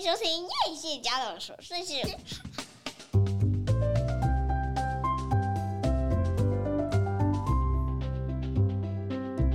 [0.00, 1.92] 迎收听叶谢家的琐碎事。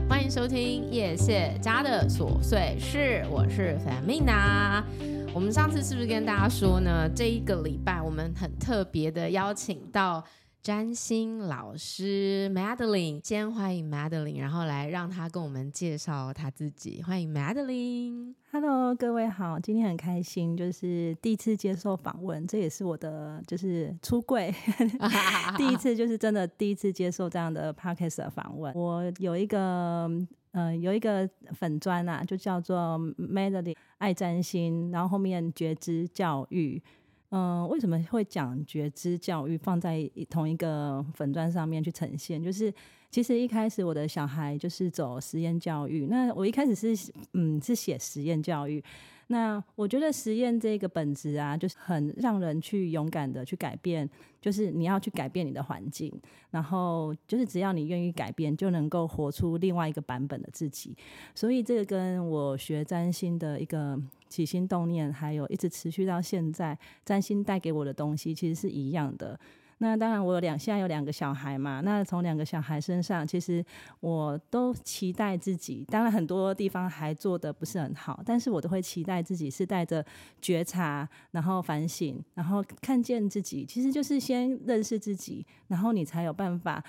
[0.07, 4.83] 欢迎收听叶谢家的琐碎事，我是 Femina。
[5.33, 7.09] 我们上次是不是跟大家说呢？
[7.15, 10.23] 这一个礼拜我们很特别的邀请到。
[10.65, 17.03] 占星老师 Madeline，先欢迎 Madeline，然后来让她跟我们介绍她自己。
[17.03, 18.33] 欢迎 Madeline。
[18.51, 24.51] Hello，各位好，今天很开心，就是第一次接受访问，这也是我的就是出柜，
[25.55, 28.73] 第一次就是真的第一次接受这样的 Podcast 的访问。
[28.73, 30.09] 我有一个
[30.49, 36.81] 呃有一个粉专啊，就叫做 Madeline 爱占星，然后后面觉知教育。
[37.37, 42.41] 嗯、为什么会讲觉知教育放在同一个粉砖上面去呈现？
[42.41, 42.73] 就是
[43.11, 48.81] 其实一开始我的小孩就是走实验教育，那我一开始是嗯是写实验教育。
[49.27, 54.07] 那我觉得实验这个本质啊，就是很让人去勇敢的去改变，
[54.39, 56.11] 就是你要去改变你的环境，
[56.51, 60.95] 然后就是只要你愿意改变，就能够活出另外一个版本的自己。
[61.33, 69.39] 所以这个跟我学占星的一个起心动念，还有一直持续到现在，占星带给我的东西，其实是一样的。
[69.79, 71.81] 那当然，我有两，现在有两个小孩嘛。
[71.81, 73.63] 那从两个小孩身上，其实
[73.99, 75.85] 我都期待自己。
[75.89, 80.03] 当然，很多地方还做得不是很好，但是我都会期待自己是带着
[80.41, 83.65] 觉察，然后反省，然后看见自己。
[83.65, 86.81] 其实就是先认识自己，然后你才有办法，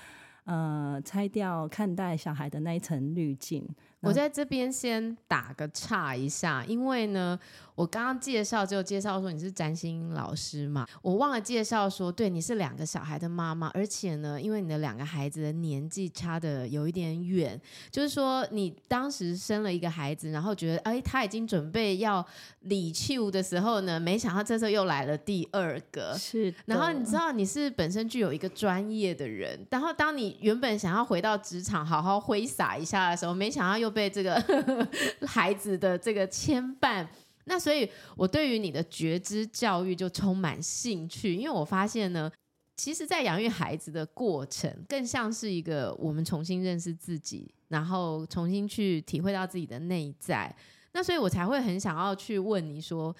[0.45, 3.67] 呃，拆掉看待小孩的那一层滤镜。
[4.01, 7.37] 我在这边先打个岔一下，因为呢，
[7.73, 17.59] 我刚刚介绍就介绍说你是占星老师嘛，我忘了介绍说，对，你是两个小孩的妈妈，而且呢，因为你的两个孩子的年纪差的有一点远，
[17.89, 22.23] 就是说你当时生了一个孩子，然后觉得哎，他已经准备要
[22.61, 33.86] 离去的时候呢，没想到这时候又来了第二个，是，然后你知道你是本身具有一个专业的人，然后当你原本想要回到职场好好挥洒一下的时候，没想到又。
[33.89, 34.87] 被这个呵 呵
[35.27, 37.07] 孩子的这个牵绊，
[37.45, 42.31] 那所以我对于你的觉知教育就充满兴趣，因为我发现呢，
[42.75, 50.53] 其实，在养育孩子的过程，更像是一个我们重新认识自己，然后重新去体会到自己的内在。
[50.93, 53.15] 那所以我才会很想要去问你说，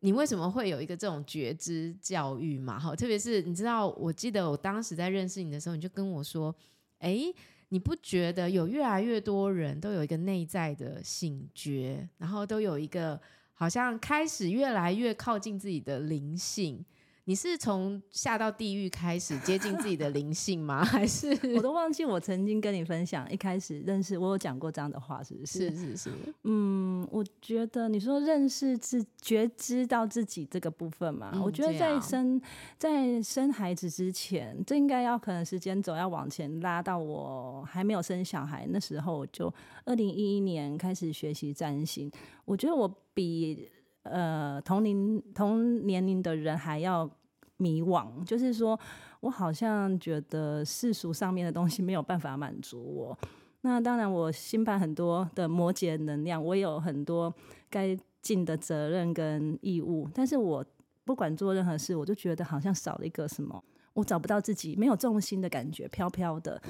[0.00, 2.78] 你为什么会有一个这种觉知教育嘛？
[2.78, 6.54] 哈，特别是你知道，我记得我当时在认识你的时候，你就跟我说，
[6.98, 7.32] 哎。
[7.72, 13.18] 你不觉得有越来越多人都有一个内在的醒觉，然后都有一个
[13.54, 16.84] 好像开始越来越靠近自己的灵性？
[17.24, 20.82] 你是从下到地狱开始接近自己的灵性吗？
[20.84, 25.70] 还是我都忘记我曾经跟你分享一开始认识我有讲过这样的话，是不是？
[25.70, 26.10] 是是是。
[26.42, 32.42] 嗯，我觉得你说认识自觉知到自己这个部分嘛，嗯、我觉得在生
[32.76, 39.52] 在生孩子之前，这应该要可能时间轴要往前拉到我还没有生小孩那时候，我就
[39.84, 42.10] 二零一一年开始学习占星。
[42.44, 43.70] 我觉得我比。
[44.02, 47.08] 呃，同龄同年龄的人还要
[47.56, 48.78] 迷惘，就是说
[49.20, 53.18] 我好像觉得世俗上面的东西没有办法满足我。
[53.60, 57.32] 那当然，我新办很多的摩羯能量，我有很多
[57.70, 60.64] 该尽的责任跟义务，但是我
[61.04, 63.62] 不管做任何事，我就觉得好像少了一个什么，
[63.92, 66.60] 我找不到自己，没有重心的感觉，飘飘的。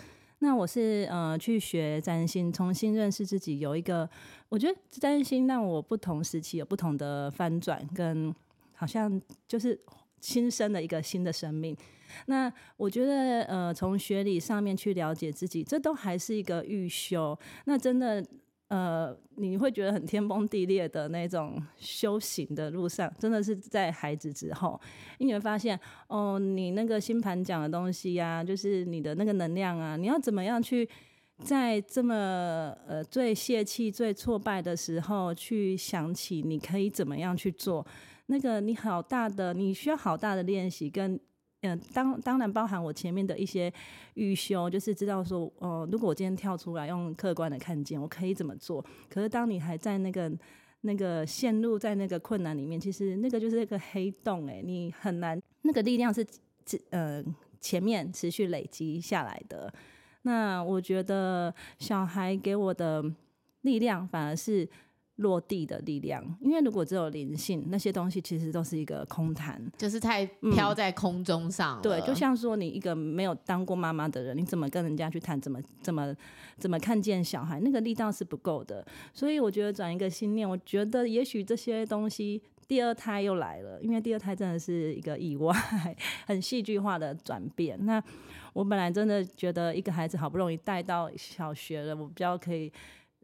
[0.43, 3.61] 那我是呃去学占星，重新认识自己。
[3.61, 4.11] 有一个，
[4.49, 8.35] 我觉得占星让我不同时期有不同的翻转，跟
[8.75, 9.81] 好像就是
[10.21, 11.77] 新生的一个新的生命。
[12.27, 17.39] 那我觉得呃从学理上面去了解自己，这都还是一个预修。
[17.67, 18.23] 那真的。
[18.73, 24.81] 呃，你会觉得很天崩地裂的那种修行的路上，真的是在孩子之后，
[25.19, 25.79] 因为你会发现，
[26.09, 30.89] 哦，你那个星盘讲的东西呀、就是你的那个能量啊，你要怎么样去
[31.45, 37.87] 在这么呃最泄气、最挫败的时候，去想起你可以怎么样去做？
[38.29, 41.21] 那个你好大的，你需要好大的练习跟。
[41.63, 43.73] 嗯，当当然包含我前面的一些
[44.15, 48.85] 预修，就是知道说，哦、如果我今天跳出来，用客观的看见，我可以怎么做。
[49.09, 50.31] 可是当你还在那个
[50.81, 56.27] 那个陷入在那个困难里面，其实那个就是一个黑洞，诶，你很难，那个力量是
[56.91, 57.23] 呃
[57.61, 59.73] 前面持续累积下来的。
[60.23, 63.05] 那我觉得小孩给我的
[63.61, 64.69] 力量，反而是
[65.17, 70.25] 落地的力量，因为如果只有灵性，那些东西其实都是一个空谈，就是太
[70.55, 71.83] 飘在空中上、嗯。
[71.83, 75.39] 对，就像说你一个没有当过妈妈的人，你怎么跟人家去谈？
[75.39, 76.15] 怎么怎么
[76.59, 77.61] 怎么看见小孩？
[77.61, 78.85] 那个力道是不够的。
[79.13, 85.55] 所以我觉得转一个心念，我觉得也许这些东西，第二胎又来了，因为第二胎真的是一个意外，
[86.27, 87.79] 很戏剧化的转变。
[87.85, 88.03] 那
[88.55, 92.73] 我本来真的觉得一个孩子好不容易带到小学了，我比较可以。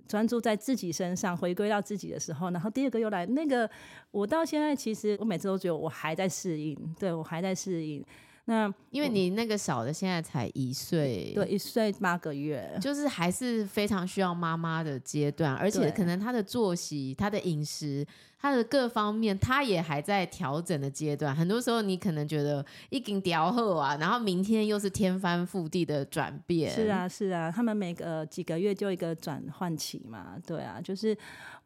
[0.09, 3.27] 专注在自己身上，回归到自己的时候，然后第二个又来。
[3.27, 3.71] 那个
[4.11, 8.03] 我到现在其实我每次都觉得我还在适应，对，我还在适应。
[8.51, 18.07] 那因为你那个小的现在才一岁，对，一岁八个月，就是还是非常需要妈妈的阶段，而且可能他的作息、他的饮食、
[18.39, 21.37] 他的各方面，他也还在调整的阶段。
[21.37, 26.73] 很多时候你可能觉得已经调好啊，然后明天又是天翻覆地的转变。
[26.73, 31.15] 是啊，是啊，他们每个几个月就一个转换期嘛，对啊，就是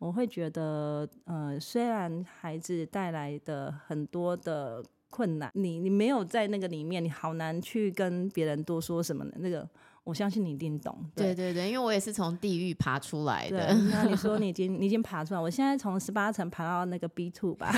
[0.01, 4.83] 我会觉得，呃，虽然孩子带来的很多的。
[5.13, 9.33] 困难，你你没有在那个里面，你好难去跟别人多说什么的。
[9.41, 9.69] 那个，
[10.05, 10.99] 我相信你一定懂。
[11.15, 13.75] 对，对对对，因为我也是从地狱爬出来的。
[13.91, 17.71] 那你说你已经你已经爬出来，我现在从十八层爬到那个 B two 吧，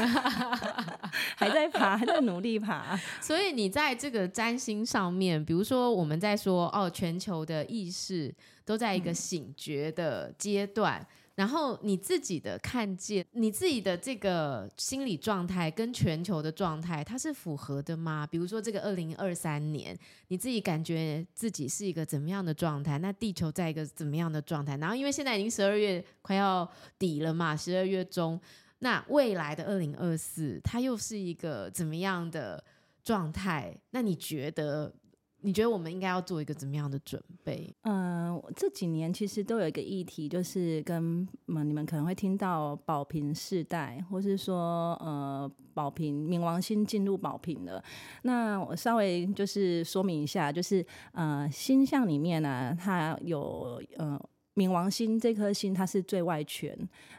[1.36, 2.96] 还在爬，还在努力爬。
[3.20, 8.32] 所以你在这个占星上面，比如说我们在说哦，全球的意识
[8.64, 11.00] 都在一个醒觉的阶段。
[11.00, 18.24] 嗯然后你自己的看见，你自己的这个心理状态跟全球的状态，它是符合的吗？
[18.24, 19.98] 比如说这个二零二三年，
[20.28, 22.98] 你自己感觉自己是一个怎么样的状态？
[22.98, 24.76] 那地球在一个怎么样的状态？
[24.76, 28.40] 然后因为现在已经十二月快要底了嘛，十二月中，
[28.78, 32.62] 那未来的二零二四，它又是一个怎么样的
[33.02, 33.76] 状态？
[33.90, 34.94] 那你觉得？
[35.44, 37.70] 你觉得我们应该要做一个怎么样的准备？
[37.82, 47.84] 嗯、呃，这几年其实都有一个议题，就是跟嗯，你们可能会听到宝瓶世代，或是说呃，宝瓶冥王星进入宝瓶了。
[48.22, 54.18] 那我稍微就是说明一下，就是呃，星象里面呢、它有呃，
[54.54, 56.74] 冥王星这颗星，它是最外圈。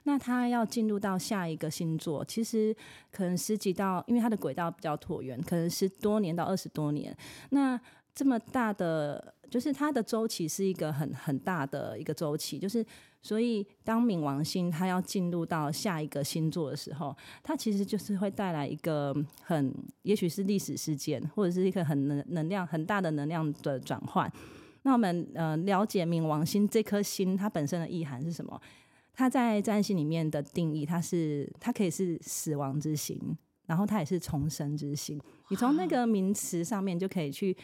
[0.06, 2.76] 那它要进入到下一个星座，其实
[3.12, 7.16] 可能十几到，因为它的轨道比较椭圆，可能十多年到二十多年。
[7.52, 7.80] 那
[8.16, 12.84] 这么大的，就是它的周期是一个很很大的一个周期，就是
[13.22, 19.14] 所以当冥王星它要进入到下一个星座的时候，它其实就是会带来一个
[19.44, 19.74] 很，
[20.04, 24.32] 也许是历史事件，或者是一个很能能量很大的能量的转换。
[24.84, 28.62] 那我们呃了解冥王星这颗星它本身的意涵是什么？
[29.14, 33.20] 它在占星里面的定义，它是它可以是死亡之星，
[33.66, 35.20] 然后它也是重生之星。
[35.50, 37.56] 你从那个名词上面就可以去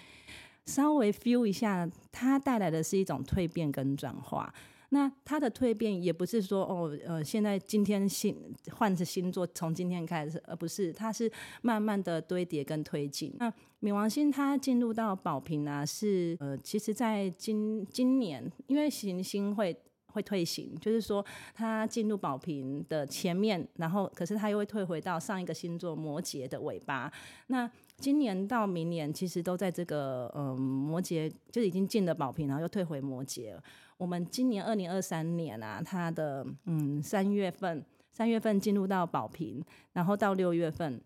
[0.66, 4.54] 稍微 feel 一下，它带来的是一种蜕变跟转化。
[4.90, 8.36] 那它的蜕变也不是说哦，呃，现在今天新
[8.72, 11.32] 换着星座，从今天开始，而不是它是
[11.62, 13.34] 慢慢的堆叠跟推进。
[13.40, 19.76] 那冥王星它进入到宝瓶啊，是呃，其实在今今年，因为行星会。
[20.14, 27.10] 会退行，就是说它进入宝瓶的前面，然后可是它又会退回到上一个星座摩羯的尾巴。
[27.48, 27.66] 那
[28.02, 33.56] 今年到明年其实都在这个嗯摩羯就已经进了宝瓶，然后又退回摩羯。
[33.98, 39.64] 我们今年二零二三年啊，它的嗯三月份三月份进入到宝瓶，
[39.94, 41.00] 然后到六月份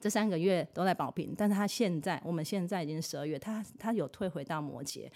[0.00, 5.08] 这三个月都在宝瓶，但是它现在我们现在已经十二月，它它有退回到摩羯。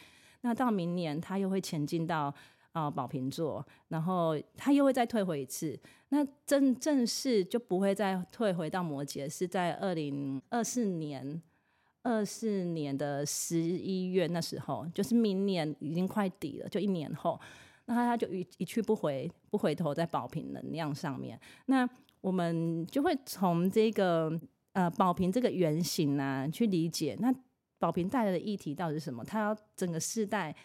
[0.43, 2.33] 那到明年它又会前进到。
[2.73, 5.79] 啊，宝瓶座，然后他又会再退回一次，
[6.09, 11.43] 那正正式就不会再退回到摩羯，是在二零二四年
[12.03, 17.39] 二四年的十一月那时候，就是明年已经快底了，就一年后，
[17.85, 21.87] 那他就一一去不回，不回头在宝瓶能量上面，那
[22.23, 24.33] 我们就会从这个
[24.73, 27.31] 呃宝瓶这个原型啊去理解，那
[27.79, 29.23] 宝瓶带来的议题到底是什么？
[29.23, 30.57] 它要整个世代。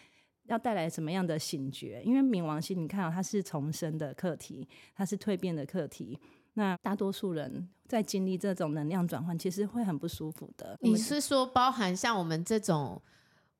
[0.48, 2.02] 要带来什么样的醒觉？
[2.04, 6.18] 因为冥王星，你看到它是重生的课题，它是蜕变的课题。
[6.54, 10.76] 那大多数人在经历这种能量转换，其实会很不舒服的。
[10.80, 13.00] 你是说，包含像我们这种？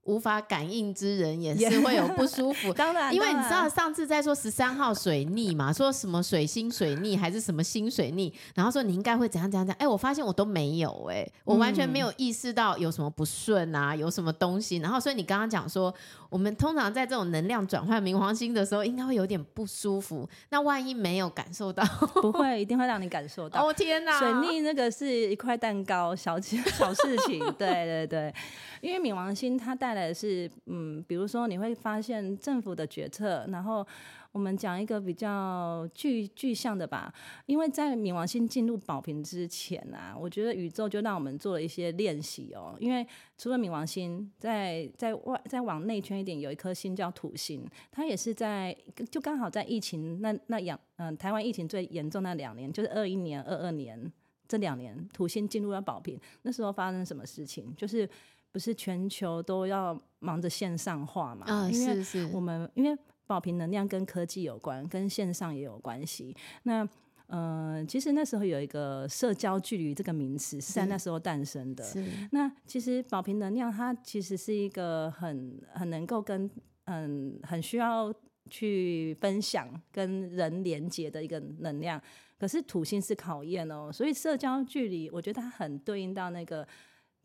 [0.08, 15.94] 无法感应之人也是会有不舒服， 当然，因为你知道上次在说十三号水逆嘛，说什么水星水逆还是什么星水逆，然后说你应该会怎样怎样怎样，哎，我发现我都没有，哎，我完全没有意识到有什么不顺啊，有什么东西，然后所以你刚刚讲说，
[16.30, 21.84] 我们通常在这种能量转换冥王星的时候，应该会有点不舒服，那万一没有感受到，
[22.22, 23.60] 不会，一定会让你感受到。
[23.68, 28.34] 哦天哪，水逆那个是一块蛋糕，小小事情，对对对。
[28.80, 33.86] 因为冥王星它带来的是，嗯，比如说你会发现政府的决策，然后
[34.32, 37.12] 我们讲一个比较具具象的吧，
[37.46, 42.76] 因为在冥王星进入宝瓶之前啊，我觉得宇宙就让我们做了一些练习哦。
[42.78, 48.76] 因为除了冥王星，在在外再往内圈一点，有一颗星叫土星，它也是在
[49.10, 54.12] 就刚好在疫情那那两嗯、台湾疫情最严重那两年，就是二一年、二二年
[54.46, 57.72] 这两年，土星进入了宝瓶，那时候发生什么事情？
[57.76, 58.08] 就是
[58.52, 61.46] 不是全球都要忙着线上化嘛？
[61.46, 62.98] 啊、哦，是是，我们因为。
[63.28, 66.34] 宝瓶能量跟科技有关，跟线上也有关系。
[66.62, 66.88] 那
[67.26, 71.84] 呃，其实那时候有一个社交距离这个名词是在那时候诞生的。
[72.32, 76.50] 那其实宝瓶能量它其实是一个很很能够跟
[76.84, 78.10] 嗯很需要
[78.48, 82.00] 去分享跟人连接的一个能量。
[82.38, 86.66] 可是土星是考验哦，所以社交距离我觉得它很对应到那个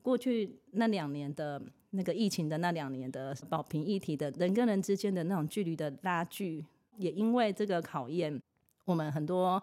[0.04, 1.60] 过去那两年的。
[1.96, 6.66] 那个疫情的那两年的保平议题的人跟人之间的那种距离的拉锯，
[6.98, 8.42] 也因为这个考验，
[8.86, 9.62] 我们很多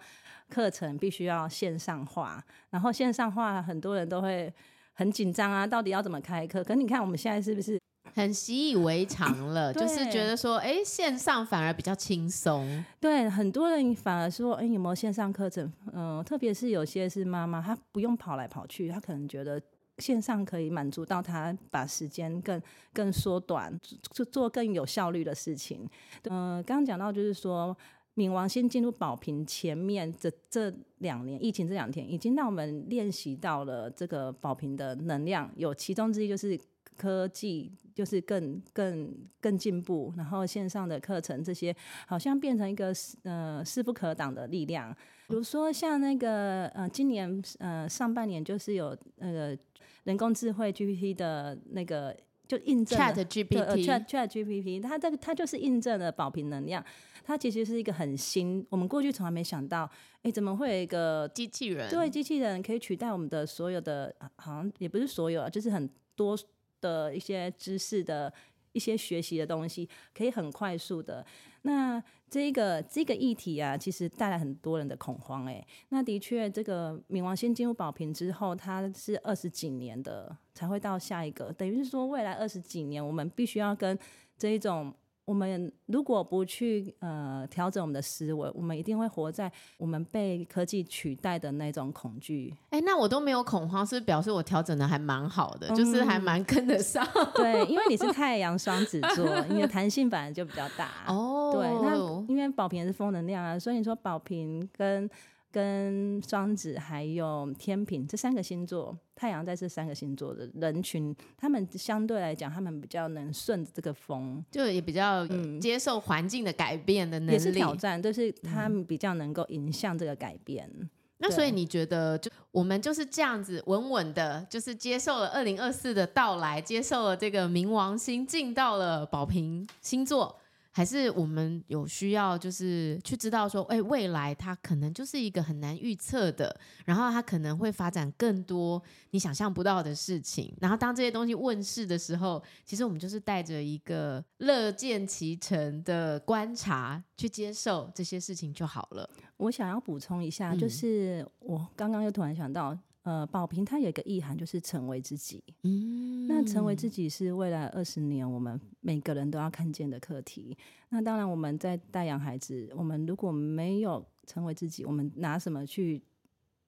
[0.49, 4.55] 课程必须要线上化，然后线上化很多人都会
[4.93, 6.63] 很紧张啊，到底要怎么开课？
[6.63, 7.81] 可是你看我们现在是不是
[8.15, 9.75] 很习以为常了？
[9.75, 12.85] 就是觉得说，哎，线上反而比较轻松。
[13.01, 15.65] 对，很多人反而说，哎，有没有线上课程？
[15.93, 19.61] 嗯、呃，特别是有些是妈妈，她不用跑来跑去，她可能觉得。
[20.01, 22.61] 线上可以满足到他把时间更
[22.93, 23.79] 更缩短，
[24.11, 25.89] 做做更有效率的事情。
[26.25, 27.77] 呃，刚刚讲到就是说，
[28.17, 36.59] 冥王星进入宝瓶前面这这两年，疫情这两天已经让我们练习到了这个宝瓶的能量，有其中之一就是
[36.97, 41.75] 科技，就是更更更进步，然后线上的课程这些
[42.07, 42.93] 好像变成一个
[43.23, 44.95] 呃势不可挡的力量。
[45.29, 49.57] 比如说像那个呃，今年呃上半年就是有那个。
[50.05, 52.17] 人工智慧 GPT 的那个
[52.49, 56.85] 就印证 Chat GPT，Chat Chat GPT，它这个它就是印证了保平能量，
[57.23, 59.85] 它其实是一个很新，我们过去从来没想到，
[60.17, 61.89] 哎、欸，怎么会有一个机器人？
[61.89, 66.37] 对，机器人可以取代我们的所有的，好像也不是所有啊，就是很多
[66.81, 68.33] 的一些知识的
[68.73, 71.25] 一些学习的东西，可以很快速的。
[71.63, 75.67] 那这个这个议题啊，其实带来很多人的恐慌哎。
[75.89, 83.99] 那的确，这个冥王星进入宝瓶之后，它是二十几年的才会到下一个，等于是说未来二十几年，我们必须要跟
[84.39, 84.95] 这一种。
[85.31, 92.53] 我们如果不去呃调整我们的思维，我们一定会活在我们被科技取代的那种恐惧。
[92.71, 97.07] 哎，那我都没有恐慌，是不是表示我调整的还蛮好的，嗯、就是还蛮跟得上。
[97.37, 100.91] 对，因为你是太阳双子座，你的弹性本来就比较大。
[101.07, 101.95] 哦，对，那
[102.27, 105.09] 因为宝瓶是风能量啊，所以你说宝瓶跟。
[105.53, 115.27] 跟双子还有天秤这三个星座，太阳在这三个星座的人群，他们相对来讲，他们比较能顺着这个风，就也比较
[115.61, 120.71] 接受环境的改变的能力，也是挑战，就是他们比较能够迎向这个改变。
[120.79, 120.89] 嗯、
[121.19, 130.40] 那所以你觉得，就我们就是这样子稳稳的，就是接受了二零二四的到来，接受了这个冥王星进到了宝瓶星座。
[130.73, 140.55] 还是我们有需要，就是去知道说，哎，未来它可能就是一个很难预测的，然后它可能会发展更多你想象不到的事情。
[140.61, 149.09] 然后当这些东西问世的时候，其实我们就是带着一个乐见其成的观察去接受这些事情就好了。
[149.39, 152.79] 我想要补充一下，就是我刚刚又突然想到。
[153.03, 155.43] 呃，宝瓶它有一个意涵，就是成为自己。
[155.63, 160.55] 嗯，那成为自己是未来二十年我们每个人都要看见的课题。
[160.91, 166.03] 那当然，我们在带养孩子，我们如果没有成为自己，我们拿什么去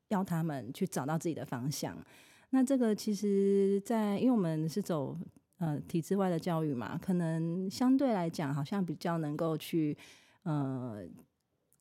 [0.09, 1.95] 要他们去找到自己的方向？
[2.49, 5.15] 那这个其实在，在因为我们是走
[5.59, 9.95] 呃体制外的教育嘛，可能相对来讲，好像比较能够去
[10.45, 11.05] 呃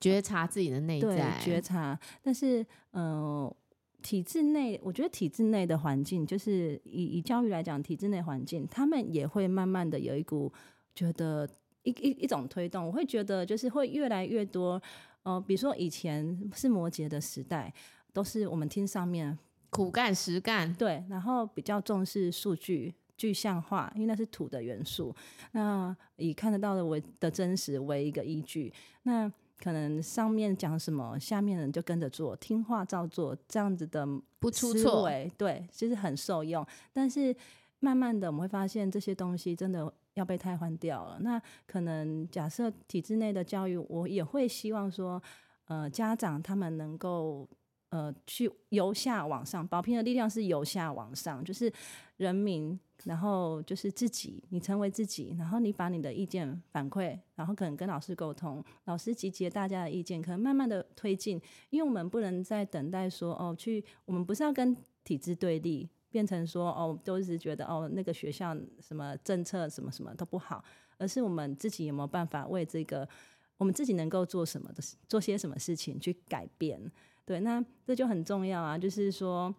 [0.01, 1.97] 觉察自己的内在，觉察。
[2.21, 3.55] 但是，呃。
[4.01, 10.51] 体制内，我觉得体制内的环境，就是以以教育来讲，体制内环境，他们也会慢慢的有一股
[10.93, 11.47] 觉得
[11.83, 12.85] 一一一种推动。
[12.85, 14.81] 我会觉得就是会越来越多，
[15.23, 17.73] 呃，比如说以前是摩羯的时代，
[18.11, 19.37] 都是我们听上面
[19.69, 25.15] 苦干实干，对，然后比较重视数据具象化，因为那是土的元素，
[25.53, 29.31] 那以看得到的为的真实为一个依据，那。
[29.61, 34.07] 可能上面讲什么，下面人就跟着做，听话照做，这样子的
[34.39, 36.65] 不出错，对，其实很受用。
[36.91, 37.35] 但是
[37.79, 41.19] 慢慢的，我们会发现这些东西真的要被替换掉了。
[41.21, 45.21] 那可能假设体制内的教育，我也会希望说，
[45.65, 47.47] 呃，家长他们能够
[47.91, 51.71] 呃去由下往上，保平的力量是由下往上，就是
[52.17, 52.77] 人民。
[53.05, 61.41] 然后就是自己，你成为自己，然后你把你的意见反馈，然后可能跟老师沟通，老师集结大家的意见，可能慢慢的推进。
[61.71, 70.63] 因为我们不能再等待说哦，去我们不是要跟体制对立，变成说哦，都一直觉得哦那个学校什么政策什么什么都不好，
[70.99, 73.09] 而是我们自己有没有办法为这个
[73.57, 76.79] 我们自己能够做什么的，做些什么事情去改变？
[77.31, 79.53] 对，那这就很重要啊，就是说。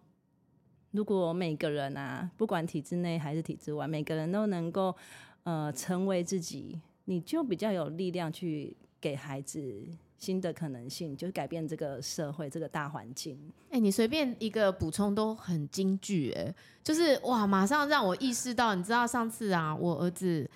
[0.95, 4.95] 如果每个人啊，不管体制内还是体制外，每个人都能够
[5.41, 9.83] 呃成为自己，你就比较有力量去给孩子
[10.19, 13.35] 新的可能性，就是改变这个社会这个大环境。
[13.71, 16.53] 哎、你随便一个补充都很金句，哎，
[16.83, 20.47] 就是哇，马上让我意识到，你知道上次啊，我儿子，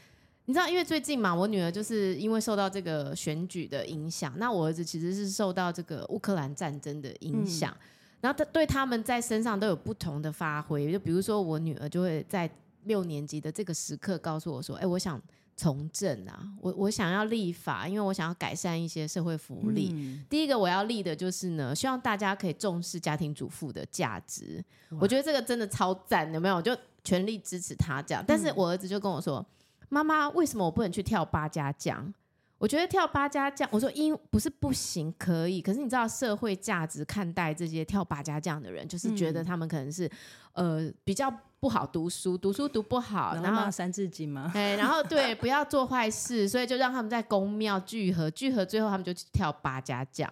[0.47, 7.71] 你知道因为最近嘛，我女儿就是因为受到这个选举的影响，那我儿子其实是受到这个乌克兰战争的影响。
[7.71, 7.87] 嗯
[8.19, 12.49] 然后他对他们在身上都有不同的发挥，就比如说我女儿就会在
[12.85, 15.21] 六年级的这个时刻告诉我说：“哎，我想
[15.55, 19.91] 从政啊，我我想要立法，因为我想要改善一些社会福利。
[19.93, 24.65] 嗯、第一个我要立的就是呢，希望大家可以重视家庭主妇的价值。
[24.99, 26.59] 我觉得这个真的超赞，有没有？
[26.59, 28.23] 就全力支持他这样。
[28.27, 29.45] 但是我儿子就跟我说
[29.89, 32.13] ：‘妈妈，为什么我不能去跳八家将？’
[32.59, 35.61] 我觉得跳八家将，我说因不是不行，可以。
[35.61, 40.09] 可是你知道社会价值看待这些跳八家将的人，就是觉得他们可能是、
[40.53, 44.51] 嗯、呃比较不好读书，读书读不好，然后三字经吗？
[44.55, 50.27] 哎，然后对，不要做坏事，所以就让他们在宫庙聚合，聚合最后他们就去跳八家将。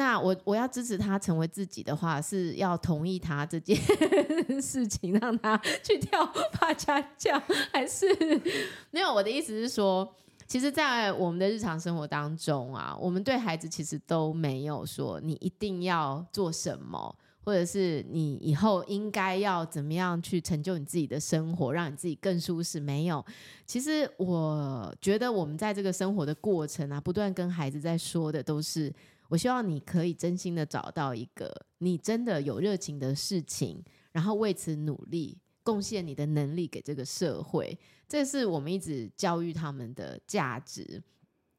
[0.00, 3.76] 那我我要支持他成为自己的话，是要同意他这件
[4.58, 6.24] 事情，让他去跳
[6.58, 7.38] 八家将，
[7.70, 8.06] 还是
[8.90, 9.12] 没有？
[9.12, 10.10] 我的意思是说。
[10.46, 17.14] 其实，在我们的日常生活当中啊，我们对孩子其实都没有说你一定要做什么，
[17.44, 22.80] 或者是你以后应该要怎么样去成就你自己的生活，让你自己更舒适。
[22.80, 23.24] 没有，
[23.64, 28.92] 其实我觉得我们在这个生活的过程啊，不断跟孩子在说的都是，
[29.30, 33.82] 我希望你可以真心的找到一个你真的有热情的事情，
[34.12, 35.38] 然后为此努力。
[35.62, 41.00] 贡献你的能力给这个社会，这是我们一直教育他们的价值。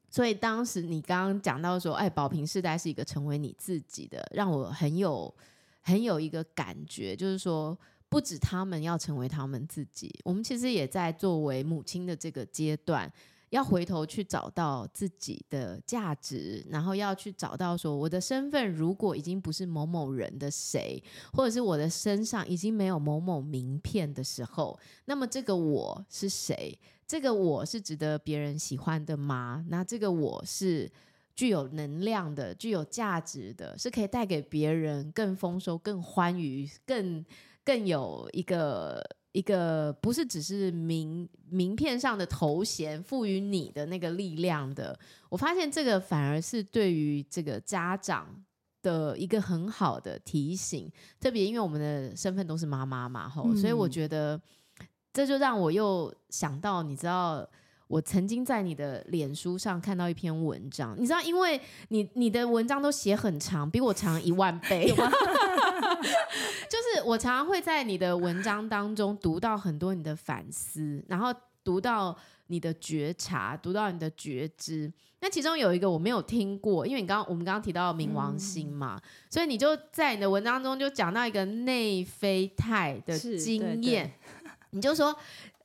[0.10, 5.34] 所以当时你刚刚讲到说，哎，宝瓶世代是一个成为你自己的，让我很有
[5.82, 7.78] 很有一个感觉，就是说，
[8.10, 13.10] 不止他们要成为他们自己，我们其实也在作为母亲的这个阶段。
[13.52, 26.78] 要回头去找到自己的价值，然后要去找到说，我的身份如果已经不是某某人的谁，或者是我的身上已经没有某某名片的时候，那么这个我是谁？
[27.06, 29.66] 这个我是值得别人喜欢的吗？
[29.68, 30.90] 那这个我是
[31.36, 37.26] 具有能量的、具有价值的，是可以带给别人更丰收、更欢愉、更
[37.66, 39.04] 更有一个。
[39.32, 44.98] 一个不是只是名名片上的头衔赋予你的那个力量的，
[45.30, 48.28] 我发现这个反而是对于这个家长
[48.82, 54.40] 的一个很好的提醒，特别因为我们的身份都是妈妈嘛，吼，所以我觉得
[55.14, 57.48] 这就让我又想到，你知道。
[57.92, 64.90] 我曾经在你的脸书上看到一篇文章，你知道，因为你你的文章都写很长，比我长一万倍。
[64.96, 71.34] 就是我常常会在你的文章当中读到很多你的反思，然后
[71.66, 72.16] 读到
[72.48, 74.90] 你的觉察，读到你的觉知。
[75.20, 84.14] 那其中有一个我没有听过，因为你刚刚我们刚刚提到冥王星嘛，嗯、所以你就在你的文章中就讲到一个内啡肽的经验，
[84.70, 85.14] 你就说。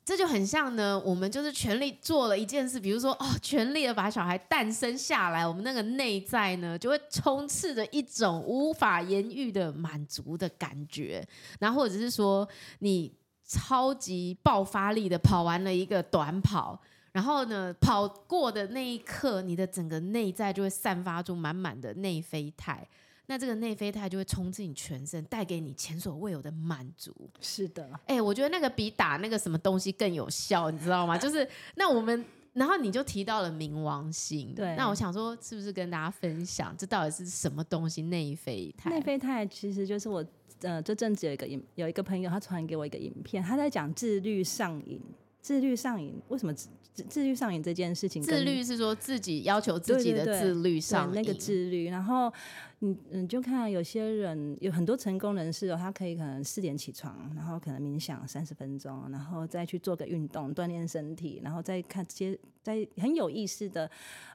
[0.07, 11.27] 这就很像呢，我们就是全力做了一件事，比如说哦，全力的把小孩诞生下来，我们那个内在呢就会充斥着一种无法言喻的满足的感觉，
[11.59, 13.13] 然后或者是说你
[13.45, 22.87] 超级爆发力的跑完了一个短跑，然后呢跑过的那一刻，你的整个内在就会散发出满满的内啡肽。
[23.27, 27.13] 那这个内啡肽就会充斥你全身，带给你前所未有的满足。
[27.41, 31.19] 是的，哎、欸，我觉得那个比打那个什么东西更有效，你知道吗？
[31.19, 34.77] 就是那我们，然后你就提到了冥王星，对。
[34.77, 38.03] 那我想说，是不是跟大家分享，这到底是什么东西？
[38.03, 38.91] 内啡肽？
[38.91, 40.25] 内啡肽其实就是我，
[40.61, 45.01] 呃，这阵子有一个影，有一个朋友他传给我一个影片，他在讲自律上瘾。
[45.43, 46.69] 自律上瘾，为什么自
[47.09, 48.21] 自律上瘾这件事情？
[48.21, 51.89] 自律是说自己要求自己的自律上瘾，那个自律。
[51.89, 52.33] 然后
[52.81, 62.39] 你你就看有些人有很多成功人士哦，他可以可能四点起床，然后可能冥想三十分钟，然后再去做个运动锻炼身体，然后再看接。
[62.67, 63.89] 在很有意识的，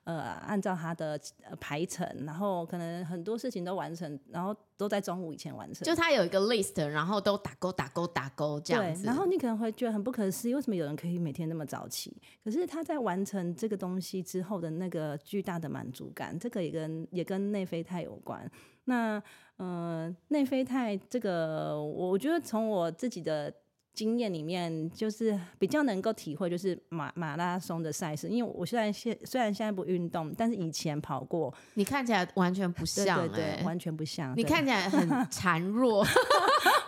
[0.05, 1.19] 呃，按照他的
[1.59, 5.83] 排程，然后可能很多事情都完成，然后都在中午以前完成。
[5.83, 9.03] 就他有一个 list，然后都打勾、打勾、打勾这样子。
[9.03, 12.15] 对，然后你可能会觉得很不可思议，为什么有人可以每天那么早起？
[12.41, 18.40] 可是他在完成这个东西之后的那个巨大的满足感，这个也跟也跟内啡肽有关。
[18.85, 19.21] 那
[19.57, 23.53] 呃，内啡肽这个，我觉得从我自己的。
[23.93, 31.53] 经验里面就是比较能够体会，就是马马拉松的赛事，因为我现在现虽然现在不运动，但是以前跑过。
[31.73, 34.33] 你看起来完全不像、欸，对对对，完全不像。
[34.37, 36.05] 你看起来很 孱弱。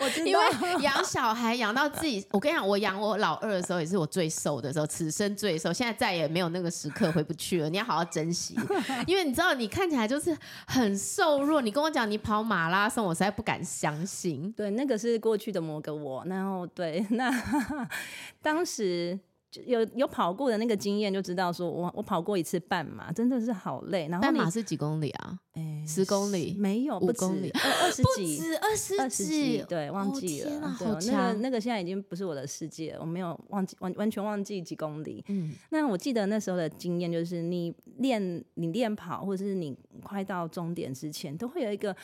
[0.25, 5.71] 因为养小孩养到自己，我跟你讲，我养我老二的时候也是我最瘦的时候，此生最瘦。
[5.71, 8.53] 现在再也没有那个时刻回不去了，你要好好珍惜。
[9.07, 10.37] 因为你知道，你看起来就是
[10.67, 11.61] 很瘦弱。
[11.61, 14.51] 你跟我讲你跑马拉松，我实在不敢相信。
[14.51, 16.23] 对，那个是过去的某个我。
[16.25, 17.31] 然后对，那
[18.41, 19.19] 当时。
[19.67, 24.07] 有有跑过的那个经验，就知道说我我跑过一次半马，真的是好累。
[24.07, 25.37] 然后半马是几公里啊？
[25.51, 26.55] 哎，十公里？
[26.57, 30.75] 没有，五公里，二十几，二十二十几，对，忘记了。
[30.79, 35.23] 哦、对，那个那个现在已经不是我的世界，我没有忘记完完全忘记几公里。
[35.27, 41.95] 嗯，那我记得那时候的经验就是你，你练你练跑，或者是你快到终点之前，都会有一个。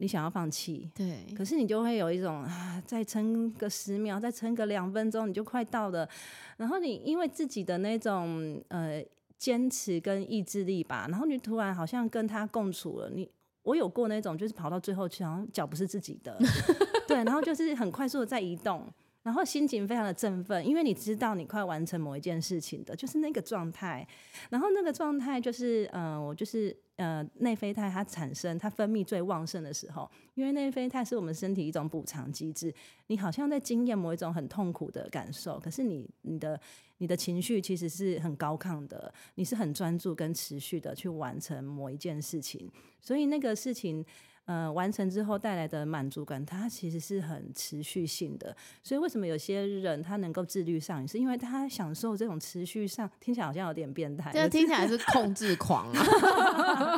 [0.00, 6.08] 你想要放弃，对，可是你就会有一种啊，再撑个十秒，再撑个两分钟，你就快到了。
[6.56, 9.04] 然后你因为自己的那种呃
[9.36, 13.10] 坚持跟意志力吧，然后你突然好像跟他共处了。
[13.10, 13.28] 你
[13.62, 16.34] 我有过那种，就是跑到最后去，好像脚不是自己的，
[17.06, 18.90] 对，然后就是很快速的在移动。
[19.22, 24.06] 然后心情非常的振奋，因为你知道你快完成某一件事情的，就是那个状态。
[24.48, 32.74] 然后那个状态就是，嗯、呃，我就是呃，内啡肽它产生、它分泌最旺盛的时候，因为内啡肽是我们身体一种补偿机制。
[33.08, 36.58] 你好像在经验某一种很痛苦的感受，可是你你的
[36.96, 42.70] 你的情绪其实是很高亢的，你是很专注跟持续的去完成某一件事情，
[43.02, 44.02] 所以那个事情。
[44.50, 48.56] 呃，完成之后带来的满足感，它其实是很持续性的。
[48.82, 54.32] 所以为什么有些人他能够自律上瘾，是因为他享受这种持续上，听起来好像有点变态。
[54.32, 56.02] 这听起来是控制狂啊？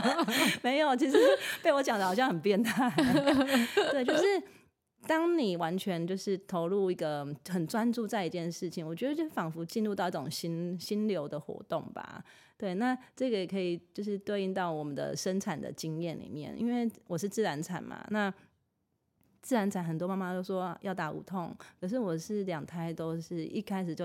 [0.64, 1.18] 没有，其实
[1.62, 2.90] 被我讲的好像很变态。
[3.92, 4.24] 对，就是
[5.06, 12.24] 当你完全就是投入一个很专注在一件事情，我觉得就仿佛进入到一种心心流的活动吧。
[12.62, 18.06] 对，那这个也可以就是对应到我们的生产的经验里面，因为我是自然产嘛。
[18.10, 18.32] 那
[19.40, 24.04] 自然产很多妈妈都说要打无痛，可是我是两胎都是一开始就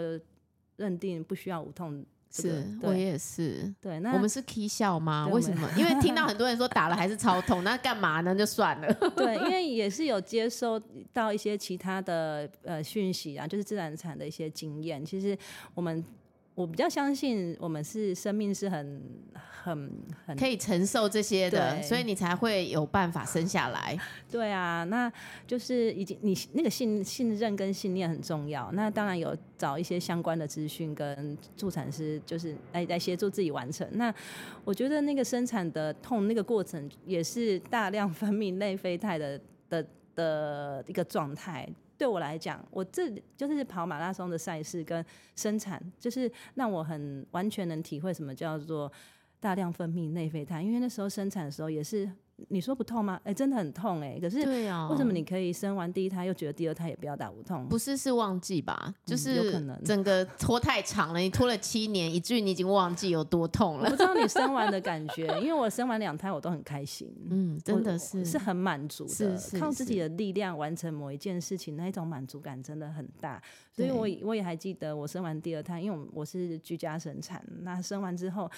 [0.78, 2.04] 认定不需要无痛。
[2.32, 3.72] 是我也是。
[3.80, 5.28] 对，那我们是 K 笑吗？
[5.32, 5.70] 为什么？
[5.78, 8.34] 因为听到 很多人说打了还是超痛，那干嘛呢？
[8.34, 8.92] 就算了。
[9.16, 10.82] 对，因为也是有接收
[11.14, 15.06] 到一些其他的呃讯息啊，就是自然产的一些经验。
[15.06, 15.38] 其实
[15.76, 16.04] 我们。
[16.58, 19.00] 我比较相信，我们是生命是很、
[19.36, 19.92] 很、
[20.26, 23.96] 很可以承受这些的，所以你才会有办法生下来。
[24.28, 25.12] 对啊，那
[25.46, 28.72] 就是已经你那个信信任跟信念很重要。
[28.72, 33.88] 那当然有找一些相关的资讯跟助产师，就是来来协助自己完成。
[33.92, 34.12] 那
[34.66, 39.40] 我觉得那个生产的痛那个过程，也是大量分泌内啡肽的
[39.70, 41.70] 的的一个状态。
[41.98, 45.04] 对我来讲，我这就是跑马拉松的赛事跟
[45.36, 48.92] 生产，就是让我很完全能体会什么叫做
[49.40, 52.10] 大量分泌内啡肽，因为那时候生产的时候也是。
[52.50, 53.20] 你说不痛吗？
[53.24, 54.20] 哎、欸，真的很痛哎、欸。
[54.20, 57.68] 可是，为什么你可以生完第一胎又觉得第二胎也不要打无痛？
[57.68, 58.94] 不是是忘记吧？
[59.04, 63.86] 就是有可能整个拖太长了，你拖了七年，以至于你已经忘记有多痛了。
[63.86, 73.42] 我不知道你生完的感觉，因为我生完两胎我都很开心，嗯，真的是是很满足的，是是是靠自己的力量完成某一件事情，那一种满足感真的很大。
[73.74, 78.50] 所以我我也还记得我生完第二胎，因为我是居家生产，那生完之后。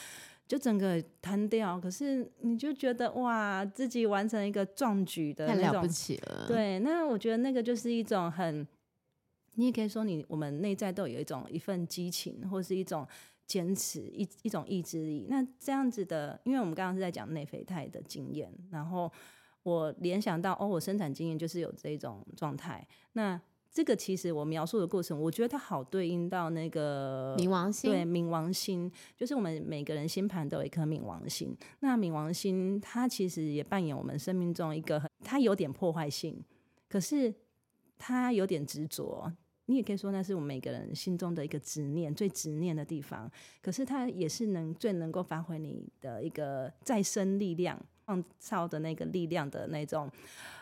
[0.50, 6.46] 就整个瘫掉，可是你就觉得哇，自己完成一个壮举的那种，太了不起了。
[6.48, 8.68] 对，那我觉得那个就是一种很，
[9.54, 13.08] 你也可以说你我们内在都有一种一份激情，或是一种
[13.46, 15.28] 坚持，一一种意志力。
[15.30, 19.12] 那这样子的，因为我们刚刚是在讲内啡肽的经验，然后
[19.62, 22.88] 我联想到哦，我生产经验就是有这种状态。
[23.14, 23.40] 那
[23.80, 27.89] 这个其实我描述的过程，我觉得它好对应到那个冥王星。
[27.89, 31.56] 对，冥王星就是我们每个人星盘都有一颗冥王星。
[31.80, 36.44] 那冥王星它其实也扮演我们生命中一个很，它有点破坏性，
[36.89, 37.34] 可是
[37.98, 39.32] 它有点执着。
[39.68, 43.32] 你也可以说那是我们每个人心中的一个执念，最执念的地方。
[43.62, 47.82] 可是它也是能最能够发挥你的一个再生力量。
[48.06, 50.12] 创造的那个力量的那种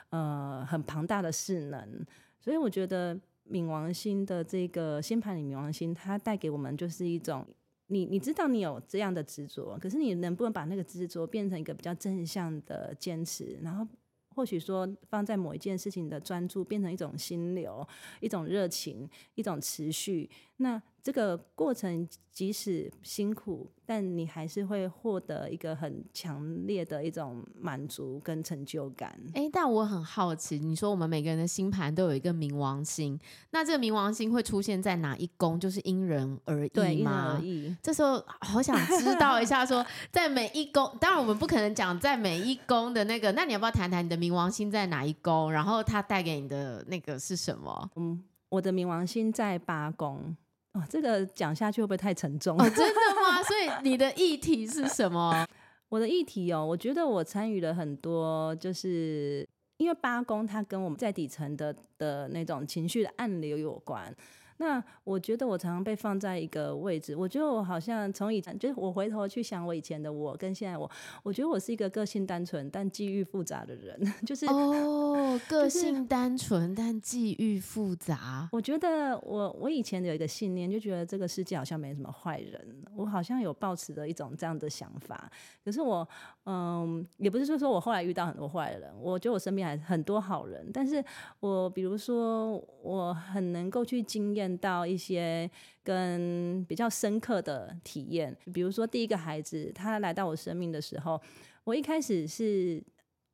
[0.10, 2.06] 呃很庞大的势能。
[2.48, 3.14] 所以我觉得
[3.52, 7.46] 冥王星的这个星盘里，冥王星它带给我们就是一种，
[7.88, 13.86] 你你知道你有这样的执着，可是你能不能把那个执着变成一个比较正向的坚持，然后。
[14.34, 17.84] 或许说，放在某一件事情的专注，变成一种心流，
[18.20, 20.30] 一种热情，一种持续。
[20.58, 29.18] 那这个过程即使辛苦，但你还是会获得一个很强烈的一种满足跟成就感。
[29.34, 33.18] 哎，但我很好奇，你说我们每个人的星盘都有一个冥王星，
[33.52, 35.58] 那这个冥王星会出现在哪一宫？
[35.58, 36.72] 就是因人而异吗？
[36.74, 37.76] 对，因人而异。
[37.82, 45.50] 这时候好想知道一下说， 说在每一宫，当然我们不可能讲在每一宫的那个，那你要不要谈谈你的冥王星在哪一宫？
[45.50, 47.92] 然后它带给你的那个是什么？
[47.96, 50.36] 嗯，我的冥王星在八宫。
[50.74, 52.58] 哦，这个讲下去会不会太沉重？
[52.60, 53.42] 哦，真的吗？
[53.44, 55.46] 所以你的议题是什么？
[55.90, 64.14] 我的议题哦，我觉得我参与了很多，就是因为八宫它跟我们在底层的的那种情绪的暗流有关。
[64.60, 70.90] 那我觉得我常常被放在一个位置，我觉得我好像从以前，就是我回头去想我以前的我跟现在我，
[71.22, 78.50] 我觉得我是一个个性单纯但际遇复杂的人， 就是哦， 个性单纯但际遇复杂。
[78.52, 85.32] 我觉得我我以前有一个信念，就觉得这个世界好像没什么坏人，我好像有抱持的一种这样的想法。
[85.64, 86.08] 可是我
[86.46, 91.04] 嗯，也不是说说我后来遇到很多坏人，我觉得我身边还很多好人，但是
[91.42, 94.47] 我比如说我很能够去经验。
[94.60, 95.50] 到一些
[95.84, 101.20] 跟比较深刻的体验，比如说第一个孩子他来到我生命的时候，
[101.64, 102.84] 我一开始是，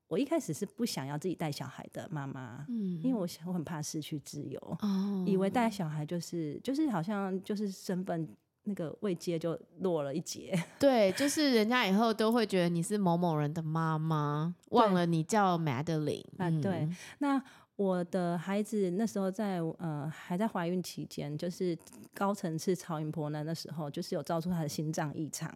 [0.08, 8.28] 我一开始是不想要自己带小孩的妈妈，嗯，因为我想我很怕失去自由，哦，以为带小孩就是就是好像就是身份
[8.64, 17.44] 那个位阶就落了一截， 对，就是人家以后都会觉得你是某某人的妈妈，忘了你叫 Madeline，啊，对，那。
[17.84, 21.78] 我的孩子那时候在呃还在怀孕期间，就是
[22.14, 25.54] 高层次超音波呢，那时候就是有照出他的心脏异常，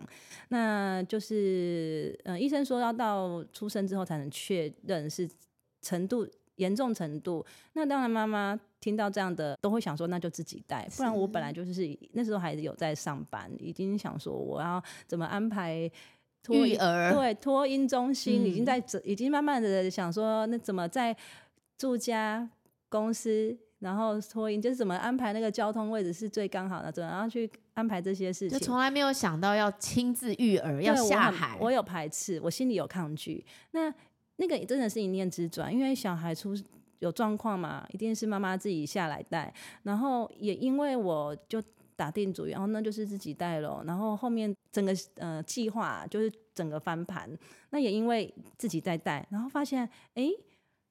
[0.49, 5.29] 那就是呃医生说要到出生之后才能确认是
[5.81, 7.45] 程度严重程度。
[7.73, 15.89] 那当然妈妈听到这样的都会想说那就自己带，不然我本来就是那时候孩子有在上班，已经想说我要怎么安排
[16.43, 21.15] 托育儿，对托婴中心已经在已经慢慢的想说那怎么在。
[21.77, 22.49] 住家
[22.89, 28.57] 公司，然后托运，就是怎么安排那个交通位置是最刚好的，怎么样去安排这些事情？
[28.57, 31.67] 就从来没有想到要亲自育儿，要下海我。
[31.67, 33.45] 我有排斥，我心里有抗拒。
[33.71, 33.93] 那
[34.37, 36.55] 那个真的是一念之转，因为小孩出
[36.99, 39.53] 有状况嘛，一定是妈妈自己下来带。
[39.83, 41.61] 然后也因为我就
[41.95, 43.83] 打定主意，然后那就是自己带咯。
[43.85, 47.29] 然后后面整个呃计划就是整个翻盘。
[47.69, 49.83] 那也因为自己在带，然后发现
[50.15, 50.23] 哎。
[50.23, 50.31] 诶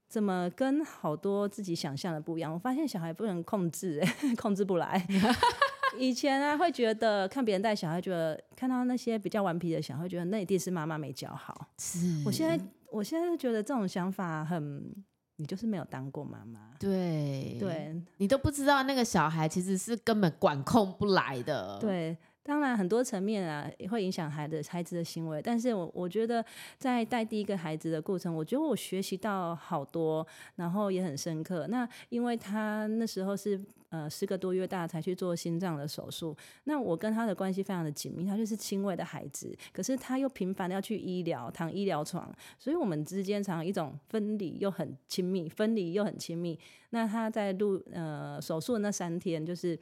[0.09, 2.53] 怎么跟好多自己想象的不一样？
[2.53, 4.03] 我发现小孩不能控制，
[4.39, 5.07] 控制不来。
[5.99, 11.69] 以前啊，会觉得看别人带小孩，觉得看到那些比较顽皮的小孩，会觉得那一定是妈妈没教好。
[11.79, 14.95] 是，我现在我现在觉得这种想法很，
[15.37, 16.71] 你就是没有当过妈妈。
[16.79, 21.79] 对对，你都不知道那个小孩其实是根本管控不来的。
[21.81, 22.17] 对。
[22.47, 26.45] 当然，很多层面啊也会影响孩子孩子的行为，但是我我觉得
[26.79, 31.67] 在带第一个孩子的过程，我觉得我学习到好多，然后也很深刻。
[31.67, 46.57] 那因为他那时候是呃十个多月大才去做心脏的手术，那我跟他的关系非常的紧密，他就是轻微的孩子，可是他又频繁的要去医疗躺医疗床，所以我们之间常常一种分离又很亲密，分离又很亲密。
[46.91, 49.77] 那他在录呃手术的那三天就是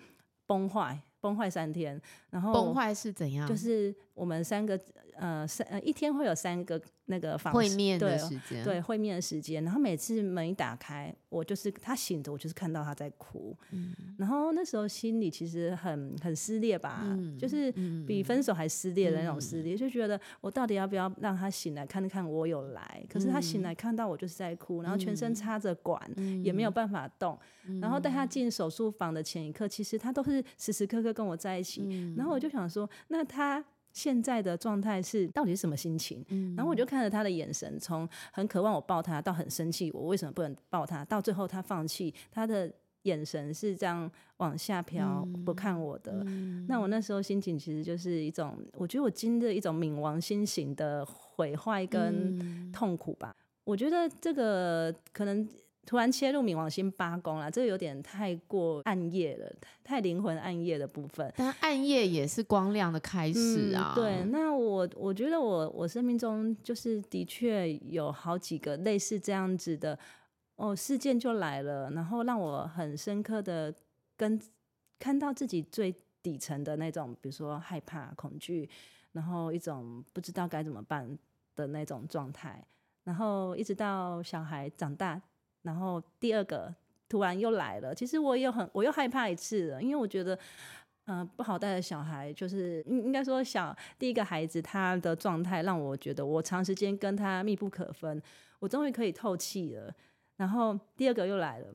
[0.46, 0.98] 崩坏。
[1.24, 3.48] 崩坏三天，然后崩坏是怎样？
[3.48, 4.78] 就是我们三个
[5.16, 9.62] 呃三呃一天会有三个那个房会面的时间，对会面的时间。
[9.62, 13.56] 然后每次门一打开，我就是他醒着，我就是看到他在哭。
[13.72, 17.70] 嗯，然后那时候心里其实很很撕裂吧，嗯，就是
[18.06, 23.04] 比分手还撕裂的那种撕裂，嗯，就觉得我到底要不要让他醒来看看我有来？
[23.08, 27.38] 可是他醒来看到我就是在哭，然后全身插着管，嗯，也没有办法动。
[27.80, 31.82] 然后带他进手术房的前一刻，其实他都是时时刻刻跟我在一起。
[31.86, 36.22] 嗯、然后我就想说，那他现在的状态是到底是什么心情？
[36.28, 42.70] 嗯、然后我就看着他的眼神，从很渴望我抱他，到很生气我为什么不能抱他，到最后他放弃，他的
[43.04, 46.22] 眼神是这样往下飘，嗯、不看我的。
[46.26, 53.34] 嗯、那我那时候心情其实就是一种，我觉得我经历了一种冥王星型的毁坏跟痛苦吧。
[53.38, 55.48] 嗯、我觉得这个可能。
[55.86, 61.32] 突然切入冥王星八宫了，这个有点太过暗夜了，太灵魂暗夜的部分。
[61.36, 63.92] 但暗夜也是光亮的开始啊。
[63.94, 69.98] 嗯、对，那我我觉得我我生命中就是的确有好几个类似这样子的
[70.56, 73.72] 哦事件就来了，然后让我很深刻的
[74.16, 74.40] 跟
[74.98, 78.68] 看到自己最底层的那种，比如说害怕、恐惧，
[79.12, 81.18] 然后一种不知道该怎么办
[81.54, 82.64] 的那种状态，
[83.04, 85.20] 然后一直到小孩长大。
[85.64, 86.72] 然后第二个
[87.08, 90.38] 突然又来了，其实我又很我又害怕一次了，因为我觉得，
[91.06, 98.22] 嗯、不好带的小孩，就是应应该说小第一个孩子他的状态让我觉得我长时间跟他密不可分，
[98.58, 99.92] 我终于可以透气了。
[100.36, 101.66] 然后第二个又来了，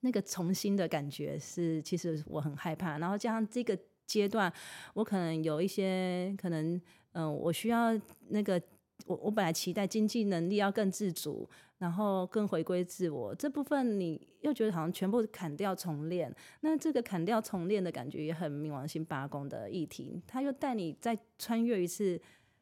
[0.00, 2.98] 那个重新的感觉是其实我很害怕。
[2.98, 3.76] 然后加上这个
[4.06, 4.52] 阶段，
[4.92, 6.80] 我可能有一些可能，
[7.12, 8.60] 嗯、我需要那个
[9.06, 11.48] 我我本来期待经济能力要更自主。
[11.78, 22.18] 然后更回归自我这部分，你又觉得好像全部砍掉重练，那这个砍掉重练的感觉也很冥王星八宫的议题，他又带你再穿越一次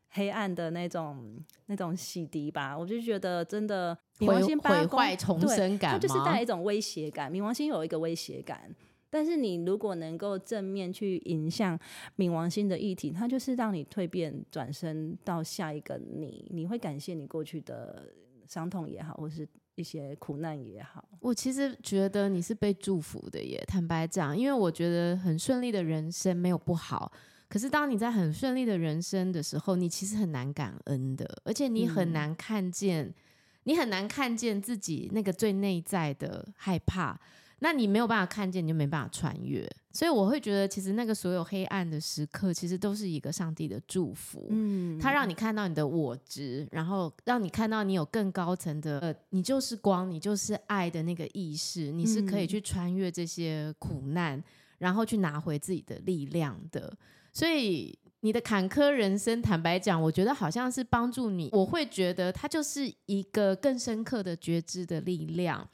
[0.08, 2.76] 黑暗的那种那种洗涤吧。
[2.76, 7.30] 我就觉得真的冥王星八宫毁坏重生感，它就是带来一种威胁感。
[7.30, 8.74] 冥王星有一个威胁感，
[9.12, 11.78] 但是你如果能够正面去迎向
[12.16, 18.12] 冥王星的议题，它就是让你蜕变转身到下一个你，你会感谢你过去的。
[18.44, 23.64] 伤痛也好，或是一些苦难也好，我其实觉得你是被祝福的耶。
[23.66, 27.10] 坦白讲，因为我觉得很顺利的人生没有不好，
[27.48, 33.14] 可是当你在很顺利的人生的时候，你其实很难感恩的，而且你很难看见，嗯、
[33.62, 37.18] 你很难看见自己那个最内在的害怕。
[37.64, 39.64] 那你没有办法看见，你就没办法穿越。
[39.92, 44.48] 所以我会觉得，其实那个所有黑暗的时刻，其实都是一个上帝的祝福。
[44.50, 54.42] 嗯，他让你看到你的我值，然后让你看到你有更高层的，呃，你就是光，你就是爱的那个意识，你是可以去穿越这些苦难，
[54.78, 56.92] 然后去拿回自己的力量的。
[57.32, 61.48] 所以你的坎坷人生，坦白讲，我觉得好像是帮助你。
[61.52, 65.68] 我会觉得它就是一个更深刻的觉知的力量。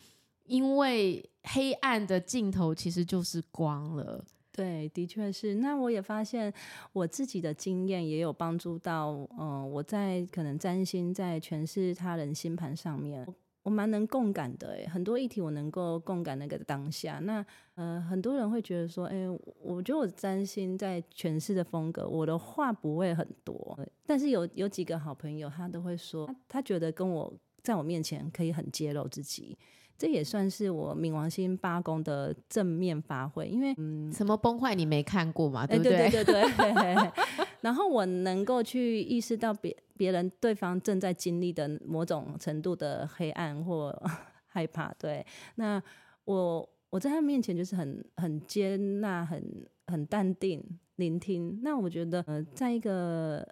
[0.44, 1.22] 因为
[1.53, 4.25] 黑暗的尽头其实就是光了。
[4.53, 5.55] 对，的确是。
[5.57, 6.53] 那我也发现
[6.93, 13.25] 我自己的经验也有帮助到，嗯、我在可能占星在诠释他人星盘上面，
[13.63, 14.71] 我，蛮能共感的。
[14.73, 17.21] 诶，很多议题我能够共感那个当下。
[17.21, 17.45] 那
[17.77, 19.29] 呃，很多人会觉得说，哎，
[19.63, 27.33] 我觉得我占星在诠释的风格，我的话不会很多，但是有有几个好朋友，他都会说，他，他觉得跟我
[27.63, 29.57] 在我面前可以很揭露自己。
[29.99, 36.09] 这也算是我冥王星八宫的正面发挥，因为嗯，什么崩坏你没看过嘛，对不对？
[36.09, 37.11] 对对对对。
[37.61, 43.93] 然后我能够去意识到别别人对方正在经历的某种程度的黑暗或
[44.47, 45.27] 害怕，对。
[45.57, 45.83] 那
[46.25, 49.43] 我我在他面前就是很很接纳、很
[49.89, 50.63] 很淡定
[50.95, 51.59] 聆听。
[51.65, 53.45] 那我觉得呃，在一个。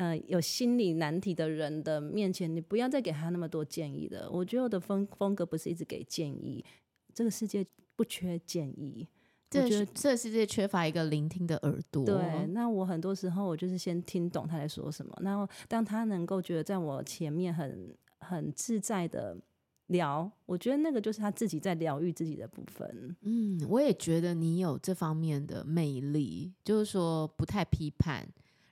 [0.00, 4.30] 呃，有心理难题的人的面前，你不要再给他那么多建议了。
[4.30, 6.64] 我觉得我的风风格不是一直给建议，
[7.12, 9.06] 这个世界不缺建议。
[9.50, 12.06] 这觉得这个世界缺乏一个聆听的耳朵。
[12.06, 19.36] 对，那我很多时候我就是先听懂他在说什么，然后当他能够觉得在我前面很很自在的
[19.88, 23.14] 聊，我觉得那个就是他自己在疗愈自己的部分。
[23.20, 28.26] 嗯，我也觉得你有这方面的魅力，就是说不太批判。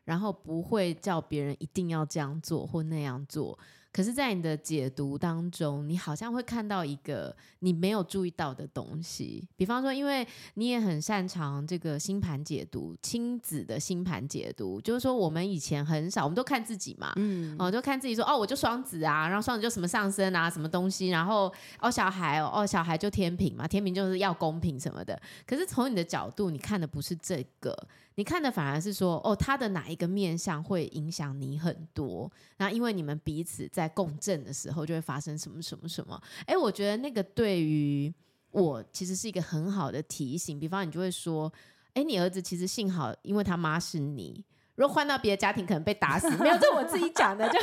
[0.08, 3.58] 然后不会叫别人一定要这样做或那样做。
[3.90, 9.48] 可是，在你的解读当中，你好像会看到一个你没有注意到的东西。
[9.56, 10.24] 比方说，因为
[10.54, 25.20] 你也很擅长这个星盘解读，亲子的星盘解读，就是说我们以前很少，我们都看自己嘛，嗯，哦，就看自己说，哦，我就双子啊，然后双子就什么上升啊，什么东西，然后哦，小孩哦，哦，小孩就天平嘛，天平就是要公平什么的。
[25.46, 27.74] 可是从你的角度，你看的不是这个，
[28.16, 32.30] 你看的反而是说，哦，他的哪一个面相会影响你很多？
[32.58, 33.66] 那因为你们彼此。
[33.78, 36.20] 在共振的时候，就会发生什么什么什么。
[36.46, 38.12] 哎，我觉得那个对于
[38.50, 40.58] 我其实是一个很好的提醒。
[40.58, 41.52] 比方，你就会说
[41.94, 44.44] ：“哎，你儿子其实幸好，因为他妈是你。
[44.74, 47.58] 如果换到别的家庭，可能被打死。”没有，这我自己讲的，就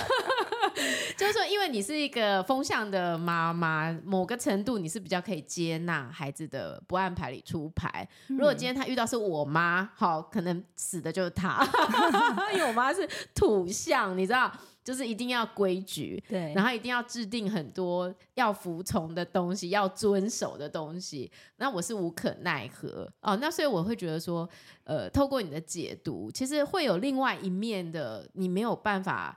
[1.17, 8.08] 就是说，因为你是一个风向的妈妈，某个程度你是比较可以接纳孩子的不按牌理出牌。
[8.28, 11.67] 如果今天他遇到是我妈，好，可能死的就是他，
[12.54, 14.49] 因为我妈是土象，你知道。
[14.86, 21.30] 就是一定要规矩，对，然后一定要制定很多要服从的东西，要遵守的东西。
[21.58, 23.36] 那我是无可奈何哦。
[23.38, 24.48] 那所以我会觉得说，
[24.84, 29.36] 呃，透过你的解读，其实会有另外一面的，你没有办法，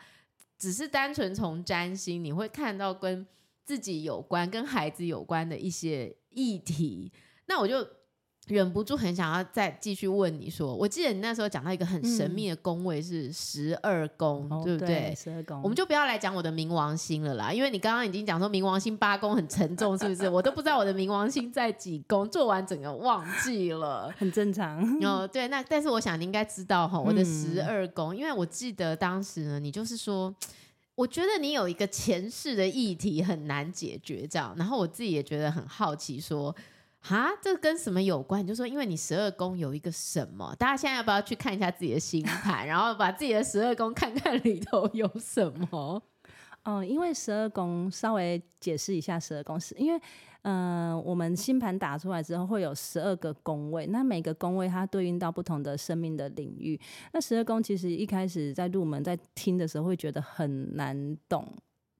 [0.58, 3.26] 只是单纯从占星，你会看到跟
[3.64, 7.10] 自己有关、跟孩子有关的一些议题，
[7.46, 7.97] 那我就。
[8.56, 15.14] 忍不住很想要再继续问你说，我记得你那时候讲到一个很神秘的宫位是十二宫，嗯、对不对？
[15.16, 20.28] 十二宫，我们就不要来讲我的冥王星了啦，因为你刚刚已经讲说冥王星八宫很沉重，是不是？
[20.30, 24.80] 我都不知道我的冥王星在几宫，做完整个忘记了，很正常。
[25.02, 30.34] 哦，对，那但是我想你应该知道哈，我的十二宫，嗯、因为我记得当时呢，你就是说，
[30.94, 36.54] 我觉得你有一个前世的议题很难解决，这样，然后我自己也觉得很好奇说。
[37.08, 38.46] 哈，这跟什么有关？
[38.46, 40.54] 就说，因为你十二宫有一个什么？
[40.58, 46.02] 大家现在要不要去看一下自己的星盘，然后把自己的十二宫看看里头有什么？
[46.64, 49.98] 嗯，因为十二宫稍微解释一下，十二宫是因为，
[50.42, 56.78] 嗯、呃，我们星盘打出来之后会有十二个宫位，那每个宫位它对应到不同的生命的领域。
[57.14, 61.50] 那十二宫其实一开始在入门在听的时候会觉得很难懂。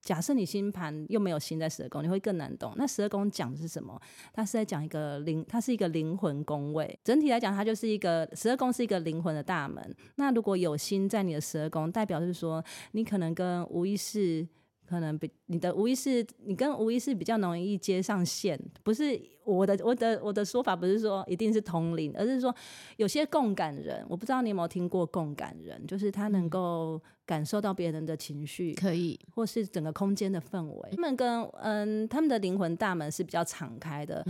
[0.00, 2.72] 假设你星盘又没有星在十二宫，你会更难懂。
[2.76, 4.00] 那十二宫讲的是什么？
[4.32, 6.98] 它是在讲一个灵，它是一个灵魂宫位。
[7.04, 9.94] 整体来讲，它就是一个十二宫是一个灵魂的大门。
[10.16, 14.46] 那如果有星在你的十二宫，代表是说你可能跟无意识，
[14.86, 19.20] 可能比你的无意识，你跟无意识比较容易接上线，不是。
[19.48, 22.54] 我的我的我的说法不是说一定是同龄，而是说
[22.96, 30.90] 有些共感人，我不知道你有没有听过共感人，就是他能够感受到别人的情绪，可以，或是整个空间的氛围。
[30.92, 34.22] 他们跟嗯，他们的灵魂大门是比较敞开的，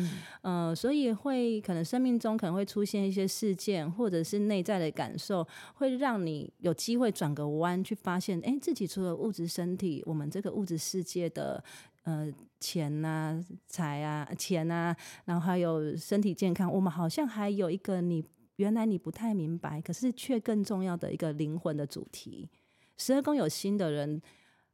[0.43, 5.45] 嗯、呃，所以会可能生命中可能会出现一些事件，或者是内在的感受，
[5.75, 11.63] 会让你有机会转个弯去发现，哎，自己除了物质身体，我们这个物质世界的。
[12.05, 14.97] 呃，钱啊，财啊，钱啊，
[15.27, 18.25] 然后还有身体健康，我们好像还有一个你
[18.57, 22.49] 原来你不太明白，可是却更重要的一个灵魂的主题。
[22.97, 24.23] 十二宫有心的人，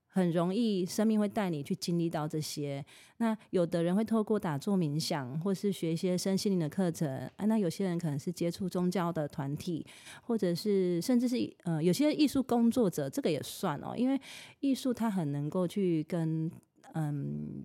[0.07, 2.85] 很容易生命会带你去经历到这些。
[3.16, 7.29] 那有的人会透过打坐冥想，或是学一些身心灵的课程。
[7.35, 9.85] 啊，那有些人可能是接触宗教的团体，
[10.22, 14.20] 或者是甚至是呃，有些艺术工作者，这个也算哦，因为
[14.61, 16.49] 艺术它很能够去跟。
[16.95, 17.64] 嗯，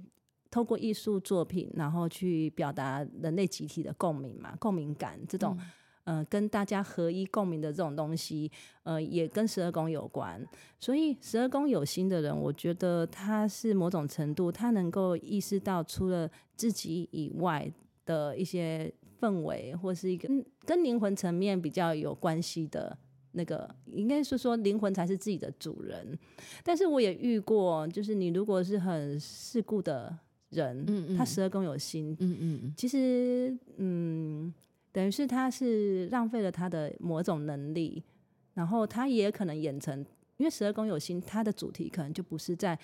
[0.51, 5.57] 透过艺术作品，然后去表达人类集体的共鸣嘛，共鸣感这种，
[6.05, 8.51] 嗯、呃，跟大家合一共鸣的这种东西，
[8.83, 10.43] 呃，也跟十二宫有关。
[10.79, 17.71] 所以十二宫有心的人，我觉得他是某种程度，他能够意识到除了自己以外
[18.05, 20.27] 的一些氛围，或是一个
[20.65, 22.97] 跟灵魂层面比较有关系的。
[23.31, 26.17] 那个应该是说灵魂才是自己的主人，
[26.63, 30.17] 但是我也遇过，就是你如果是很世故的
[30.49, 34.53] 人，嗯嗯，他十二宫有心，嗯嗯，其实嗯，
[34.91, 38.03] 等于是他是浪费了他的某种能力，
[38.55, 39.99] 然后他也可能演成，
[40.37, 42.77] 因为十二宫有心，他的主题可能就不是在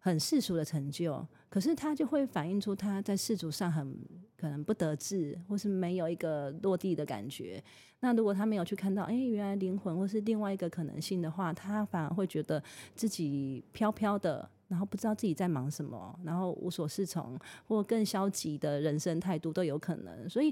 [0.00, 3.96] 很世俗的成就，可是他就会反映出他在世俗上很
[4.36, 7.62] 可能不得志，或是没有一个落地的感觉。
[8.00, 12.62] 那如果他没有去看到，哎，原来灵魂或是另外一个可能性的话，他反而会觉得
[12.94, 17.38] 自己飘飘的，然后不知道自己在忙什么，然后无所适从，
[17.68, 20.26] 或更消极的人生态度都有可能。
[20.30, 20.50] 所以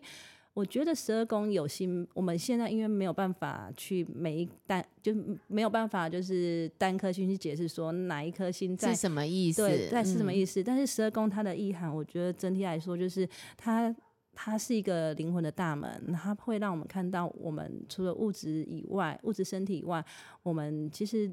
[0.59, 5.14] 我觉得十二宫有心，我们现在因为没有办法去每一单，就
[5.46, 10.61] 没有办法就是单颗星去解释说哪一颗星在是什么意思，对，在是什么意思。
[10.61, 13.94] 嗯、但是十二宫它的意涵，我觉得整体来说就是它。
[14.40, 20.04] 它是一个灵魂的大门，它会让我们看到，我们除了物质以外，物质身体以外，
[20.44, 21.28] 我们其实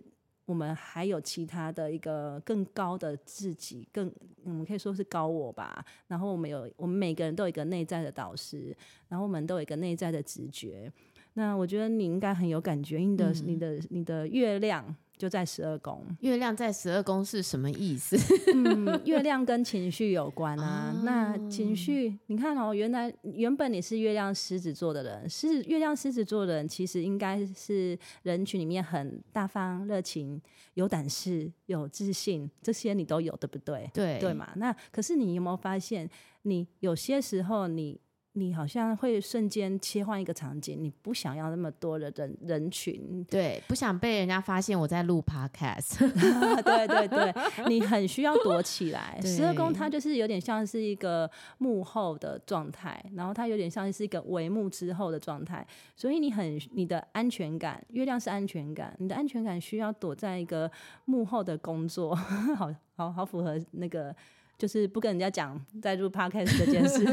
[0.46, 4.12] 我们还有其他的一个更高的自己，更
[4.46, 5.84] 嗯可以说是高我吧。
[6.08, 8.76] 然后我们有，我们每个人都有一个内在的导师，
[9.08, 10.92] 然后我们都有一个内在的直觉。
[11.34, 14.96] 那我觉得你应该很有感觉，你的、嗯、你的你的月亮。
[15.18, 18.18] 就在十二宫，月亮在十二宫是什么意思？
[18.54, 20.94] 嗯， 月亮跟情绪有关啊。
[20.94, 30.42] 哦、那情绪，你看哦，原来原本你是月亮狮子座的人，是月亮狮子座的人，其实应该是人群里面很大方、热情、
[30.74, 33.90] 有胆识、有自信，这些你都有，对不对？
[33.94, 34.52] 对，对嘛。
[34.58, 36.10] 那可是你有没有发现，
[36.44, 38.00] 你有些时候你。
[38.38, 46.00] 你好像会瞬间切换一个场景，你不想要那么多的人人群，对，不想被人家发现我在录 podcast，
[46.62, 47.34] 对对对，
[47.70, 49.18] 你很需要躲起来。
[49.24, 55.66] 十二宫它就是有点像是一个幕后的状态，然后它有点像是一个帷幕之后的状态，
[55.96, 60.70] 所以你很你的安全感，月亮是安全感，你的安全感需要躲在一个
[61.06, 62.14] 幕后的工作，
[62.58, 64.14] 好好好符合那个。
[64.58, 67.06] 就是不跟人家讲在录 podcast 这件事，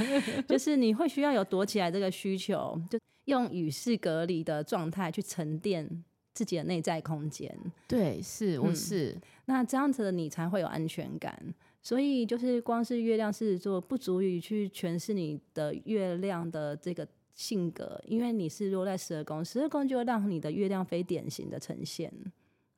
[0.48, 7.56] 就是你会需要有躲起来这个需求，就用与世隔离的状态去沉淀自己的内在空间。
[7.88, 9.12] 对，是，我是。
[9.12, 11.54] 嗯，那这样子的你才会有安全感。
[11.82, 22.12] 所以就是光是月亮狮子座不足以去诠释你的月亮的这个性格，因为你是落在十二宫，十二宫就会让你的月亮非典型的呈现。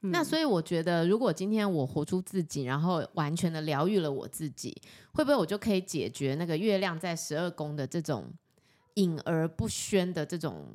[0.02, 4.80] 嗯、那所以我觉得，如果今天我活出自己，然后完全的疗愈了我自己，
[5.14, 8.32] 会不会我就可以解决那个月亮在十二宫的这种
[8.94, 10.66] 隐而不宣的这种？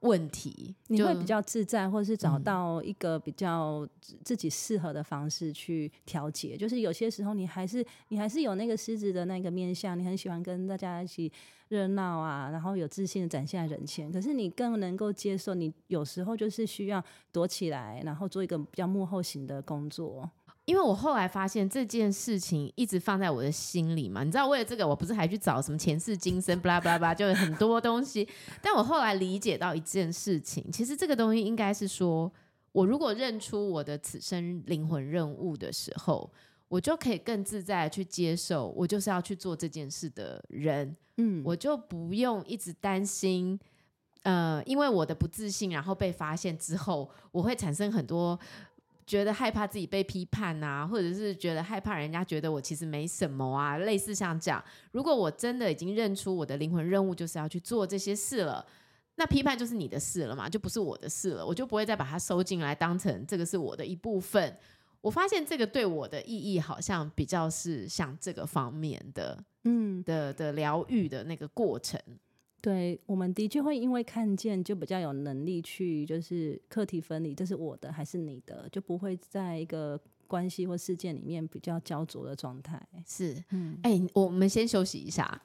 [0.00, 3.86] 问题，你会比较自在，或者是找到一个比较
[4.22, 6.54] 自己适合的方式去调节。
[6.54, 11.32] 嗯、就是有些时候，你还是你还是有那个狮子的那个面相，你很喜欢跟大家一起
[11.68, 14.10] 热闹啊，然后有自信的展现在人前。
[14.12, 20.30] 可是你更能够接受，你有时候就是需要躲起来，然后做一个比较幕后型的工作。
[20.68, 28.28] 因为我后来发现这件事情一直放在我的心里嘛，你知道，为了这个，我不是还去找什么前世今生，巴拉巴拉巴拉，就有很多东西。
[28.60, 32.30] 但我后来理解到一件事情，其实这个东西应该是说，
[32.72, 36.30] 我如果认出我的此生灵魂任务的时候，
[36.68, 40.94] 我就可以更自在的去接受，我就是要去做这件事的人。
[41.16, 43.58] 嗯，我就不用一直担心，
[44.24, 48.38] 呃，因为我的不自信，然后被发现之后，我会产生很多。
[49.08, 54.62] 觉得害怕自己被批判啊，或者是觉得害怕人家觉得我其实没什么啊，类似像这样。
[54.92, 58.64] 如果我真的已经认出我的灵魂任务就是要去做这些事了，
[59.14, 64.54] 那批判就是你的事了嘛，就不是我的事了，我就不会再把它收进来，当成这个是我的一部分。
[65.00, 71.98] 我发现这个对我的意义好像比较是像这个方面的，嗯，的的疗愈的那个过程。
[72.60, 82.84] 对，我们的确会因为看见，就比较有能力去，就是课题分离，这是我的还是你的，就不会在一个关系或事件里面比较焦灼的状态。
[83.06, 85.42] 是，嗯，哎，我们先休息一下。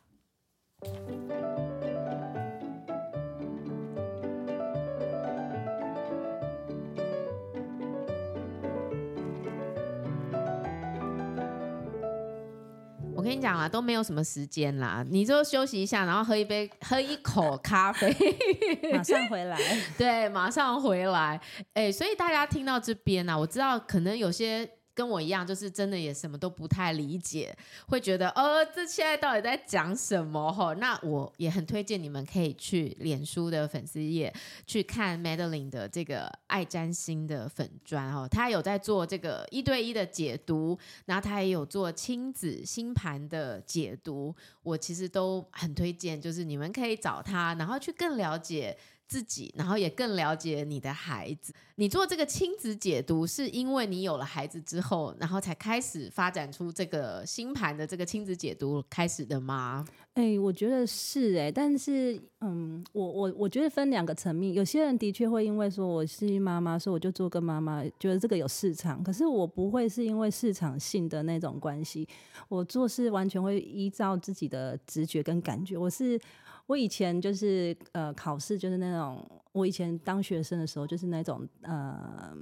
[13.34, 18.16] 跟你讲啦，都没有什么时间啦，你就休息一下，然后喝一杯，喝一口咖啡，
[18.94, 19.58] 马上回来。
[19.98, 21.42] 对，马上回来。
[21.74, 24.70] 哎，所以大家听到这边呢、啊，我知道可能有些。
[24.96, 27.56] 跟我一样，就是真的也什么都不太理解，
[27.88, 30.52] 会觉得呃，这现在到底在讲什么？
[30.52, 34.34] 吼，那我也很推荐你们可以去脸书的粉丝页
[34.68, 48.78] 去看 Madeline 的这个爱占星的粉专哦，他有在做这个一对一的解读，然后他也有做亲子星盘的解读，我其实都很推荐，就是你们可以找他，然后去更了解。
[49.14, 51.54] 自己，然后也更了解你的孩子。
[51.76, 59.86] 你做这个亲子解读，是因为你有了孩子之后，然后才开始发展出这个星盘的这个亲子解读开始的吗？
[60.16, 64.52] 哎、我觉得是哎、但是嗯，我我我觉得分两个层面。
[64.52, 69.04] 有些人的确会因为说我是妈妈，所以我就做个妈妈，觉得这个有市场。
[69.04, 72.08] 可是我不会是因为市场性的那种关系，
[72.50, 75.78] 我做事完全会依照自己的直觉跟感觉。
[75.78, 76.20] 我是。
[76.66, 82.36] 我以前就是呃考试就是那种，我以前当学生的时候就是那种呃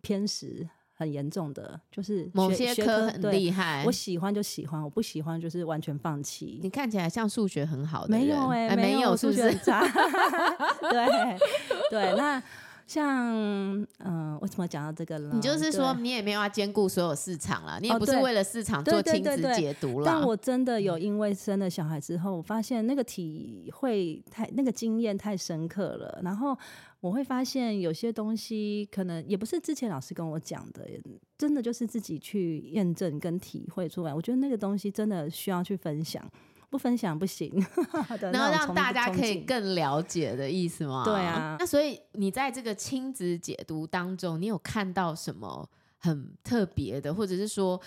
[0.00, 6.58] 偏食很严重的，就是某些科很厉害，我喜欢就喜欢，我不喜欢就是完全放弃。
[6.62, 9.80] 你看起来像数学很好的人，没有哎、欸，没有数学差，
[10.90, 11.38] 对
[11.90, 12.42] 对那。
[12.90, 15.32] 像嗯、呃，为什么讲到这个了？
[15.32, 20.06] 你就是说，你也没有要兼顾所有市场了，你也不是为了市场做亲子解读了。
[20.06, 26.20] 但我真的有因为生了小孩之后，我发现那个体会太那个经验太深刻了。
[26.24, 26.58] 然后
[26.98, 30.84] 我会发现有些东西可能也不是之前老师跟我讲的，
[31.38, 34.12] 真的就是自己去验证跟体会出来。
[34.12, 36.28] 我觉得那个东西真的需要去分享。
[36.70, 37.52] 不分享不行，
[38.32, 41.02] 然后让大家可以更了解的意思吗？
[41.04, 45.68] 对啊，那所以你在这个亲子解读当中，你有看到什么
[45.98, 47.80] 很特别的，或者是说，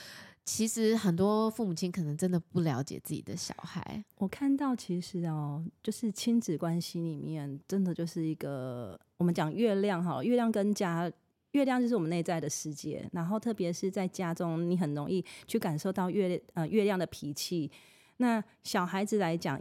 [0.44, 4.04] 其实很多父母亲可能真的不了解自己的小孩。
[4.18, 11.10] 我看到其实哦，就是亲子关系里面，真的就是一个我们讲月亮哈，月亮跟家，
[11.52, 17.72] 月亮就是我们内在的世界，然后特别是在家中，你很容易去感受到月呃月亮的脾气。
[18.18, 19.60] 那小孩子来讲，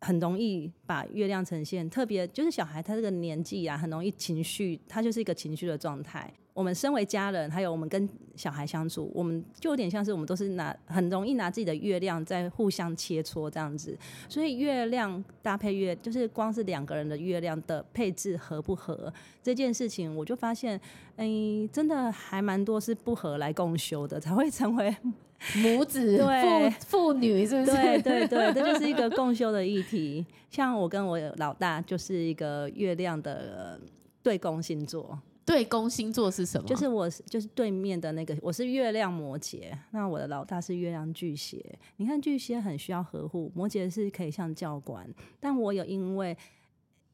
[0.00, 6.32] 很容易把月亮呈现，特别就是小孩他这个年纪啊，很容易情绪，他就是一个情绪的状态。
[6.54, 13.96] 我们身为家人，还有我们跟小孩相处，我们就有点像是我们都是拿很容易拿自己的月亮在互相切磋这样子。
[14.28, 20.80] 所以月亮搭配月，就是光是两个人的月亮的配置合不合这件事情，我就发现，
[21.14, 21.28] 哎、
[21.72, 24.96] 真的还蛮多是不合来共修的，才会成为。
[25.62, 27.76] 母子父父女是不是？
[27.76, 30.24] 对对对，这就是一个共修的议题。
[30.50, 33.80] 像我跟我老大就是一个月亮的
[34.22, 36.66] 对宫星座，对宫星座是什么？
[36.66, 41.64] 就是我就是对面的那个，我是月亮摩羯，那我的老大是月亮巨蟹。
[41.96, 45.08] 你看巨蟹很需要呵护，摩羯是可以像教官，
[45.38, 46.36] 但我有因为。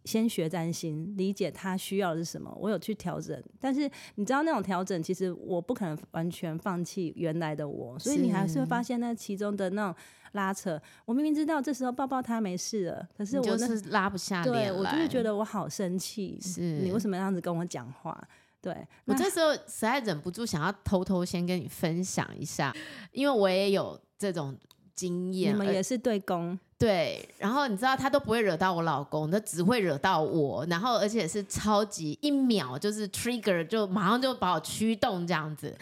[0.05, 3.43] 先学占星，理解他需要的是什么，我有去调整。
[3.59, 9.95] 但是你知道那种调整，其实我不可能完全放弃原来的我，所以你还是会发现那其中的那种
[10.33, 10.81] 拉扯。
[11.07, 14.69] 我明明知道这时候抱抱他没事了，可是我就是拉不下脸来。
[14.69, 18.23] 对，我就是觉得我好生气，是你为什么这样子跟我讲话？
[18.61, 18.77] 对，
[19.07, 22.75] 我这时候实在忍不住想要偷偷先跟你分享一下，
[23.13, 24.55] 因为我也有这种
[24.95, 25.55] 经验。
[25.55, 26.59] 你们也是对宫。
[26.85, 35.75] 对，然后你知道他都不会惹到我老公，他只会惹到我，然后而且是超级一秒就是 trigger，就马上就把我驱动这样子。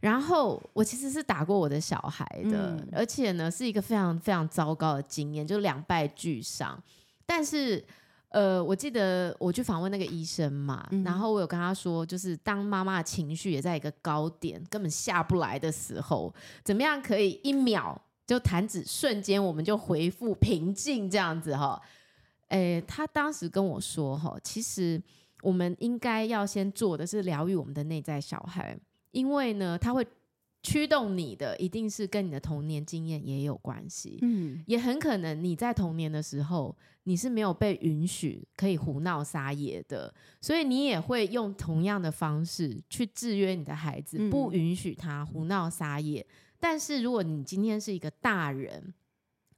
[0.00, 6.78] 然后我其实是打过我的小孩的，嗯、而且呢是一个非常非常糟糕的经验，就两败俱伤。
[7.24, 7.82] 但是
[8.28, 16.30] 呃，我记得我去访问那个医生嘛，嗯、然后我有跟他说，就是当妈妈的情绪也在一个高点，根本下不来的时候，
[16.62, 17.98] 怎么样可以一秒？
[18.30, 21.82] 就弹指瞬间，我们就回复平静这样子哈。
[22.50, 25.02] 诶，他当时跟我说哈，其实
[25.42, 28.78] 我们应该要先做的是疗愈我们的内在小孩，
[29.10, 30.06] 因为呢，他会
[30.62, 34.20] 驱动你的，一定是跟你的童年经验也有关系。
[34.22, 46.24] 嗯，也很可能你在童年的时候，你是没有被允许可以胡闹撒野的，所以你也会用同样的方式去制约你的孩子，不允许他胡闹撒野。
[46.60, 48.92] 但是如果你今天是一个大人，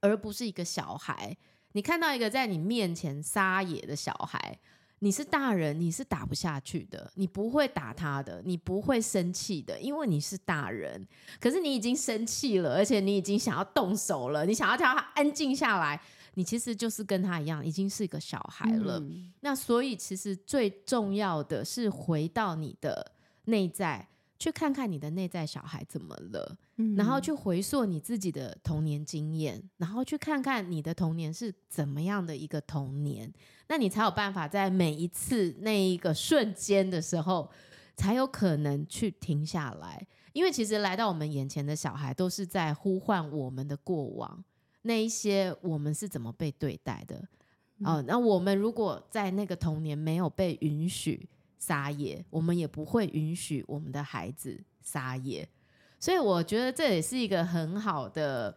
[0.01, 1.37] 而不是一个小孩，
[1.73, 4.59] 你看到一个在你面前撒野的小孩，
[5.01, 11.07] 你是大人，你是打不下去的，你不会打他的，你不会生气的，因为你是大人。
[11.41, 16.01] 可是你已经生气了，而且你已经想要动手了，你想要叫他安静下来，
[16.35, 19.01] 你其实就是跟他一样，已经是一个小孩了。
[19.01, 19.33] 嗯。
[19.41, 23.13] 那所以其实最重要的是回到你的
[23.47, 24.09] 内在。
[24.43, 33.33] 去看看你的内在小孩怎么了，嗯，然后去回溯你自己的童年经验，然后去看看你的童年是怎么样的一个童年，
[33.69, 37.49] 那你才有办法在每一次那一个瞬间的时候，
[37.95, 40.05] 才有可能去停下来。
[40.33, 44.43] 因为其实来到我们眼前的小孩，都是在呼唤我们的过往，
[44.83, 47.23] 那一些我们是怎么被对待的，
[47.79, 51.29] 嗯，哦，那我们如果在那个童年没有被允许。
[51.63, 55.49] 撒野，我们也不会允许我们的孩子撒野，
[56.01, 58.53] 所以我觉得这也是一个很好的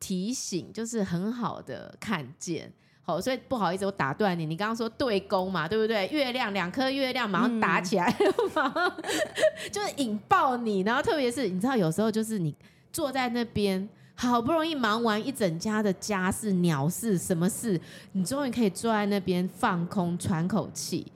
[0.00, 2.72] 提醒，就是很好的看见。
[3.02, 6.08] 好，所以不好意思，我打断你，你刚刚说对攻嘛，对不对？
[6.08, 8.12] 月亮两颗月亮马上打起来，
[8.52, 9.04] 马上、嗯、
[9.70, 12.52] 就是引爆你，然后特别是你知道，有时候就是你
[12.92, 17.80] 坐在那边，好不容易忙完一整家的家事、鸟事、什么事，
[18.10, 21.06] 你终于可以坐在那边放空、喘口气。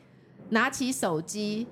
[0.52, 1.66] 拿起手机，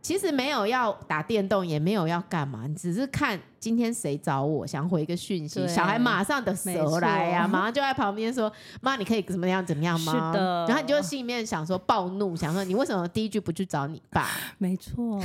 [0.00, 5.66] 其实没有要打电动，也没有要干嘛，你只是看今天谁找我，想回一个讯息。
[5.66, 10.66] 小孩马上的手来呀、啊，马上就在旁边说：“妈，你可以怎么样怎么样吗？”是的。
[10.68, 14.28] 然后你就心里面想说暴怒，想说你为什么第一句不去找你爸？
[14.58, 15.20] 没错。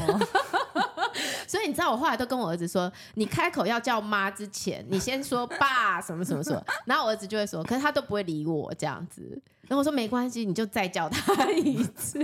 [1.46, 9.40] 所以你知道，我后来都跟我儿子说：“你开口要叫妈之前，你先说爸什么什么什么。”然后我儿子就会说：“可是他都不会理我这样子。”
[9.72, 12.20] 然后我说：“没关系，你就再叫他 一次。”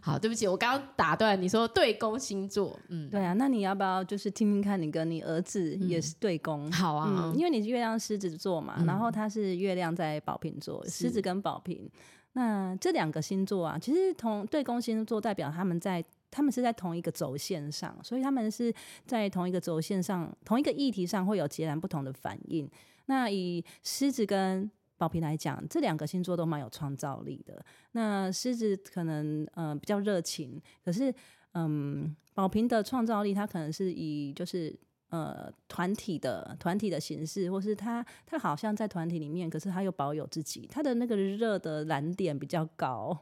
[0.00, 6.70] 好，对不起，我刚刚打断你说对宫星座，嗯，对啊，那你要不要就是听听看，你跟你儿子也是对宫？
[6.70, 11.86] 嗯、好啊、嗯，因为你是月亮狮子座嘛，嗯、然后他是月亮在宝瓶座，狮子跟宝瓶，
[12.32, 22.66] 那这两个星座啊，其实同对宫星座代表他们在他们是在同一个轴线上，所以他们是在同一个轴线上，同一个议题上会有截然不同的反应。
[23.06, 27.64] 那以狮子跟宝瓶来讲，这两个星座都蛮有创造力的。
[27.92, 31.12] 那狮子可能呃比较热情，可是
[31.54, 34.72] 嗯，宝瓶的创造力，它可能是以就是
[35.08, 43.18] 呃团体的团体的形式，或是他他好像在团体里面，可是他又保有自己，他的那个热的燃点比较高，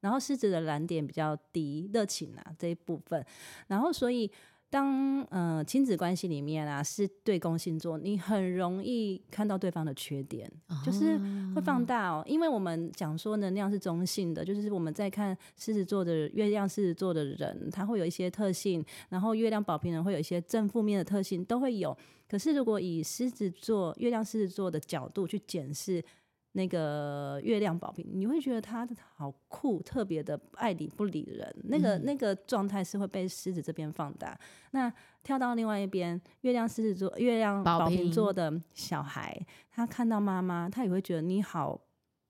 [0.00, 3.24] 然后狮子的燃点比较低，热情啊这一部分，
[3.66, 4.30] 然后所以。
[4.70, 11.18] 当呃亲子关系里面啊是对宫星座，你很容易看到对方的缺点，哦、就是
[11.54, 12.22] 会放大哦。
[12.26, 21.96] 因为我们讲说能量是中性的，就是我们在看狮子座的月亮狮子座的人，他会有一些特性，然后月亮宝瓶人会有一些正负面的特性都会有。
[22.28, 26.04] 可是如果以狮子座月亮狮子座的角度去检视。
[26.52, 34.38] 那个月亮宝瓶，你会觉得他好酷，特别的爱理不理人，那个、嗯、那个状态是会被狮子这边放大。
[34.72, 34.92] 那
[35.22, 39.38] 跳到另外一边，月亮狮子座、月亮宝瓶座的小孩，
[39.70, 41.80] 他看到妈妈，他也会觉得你好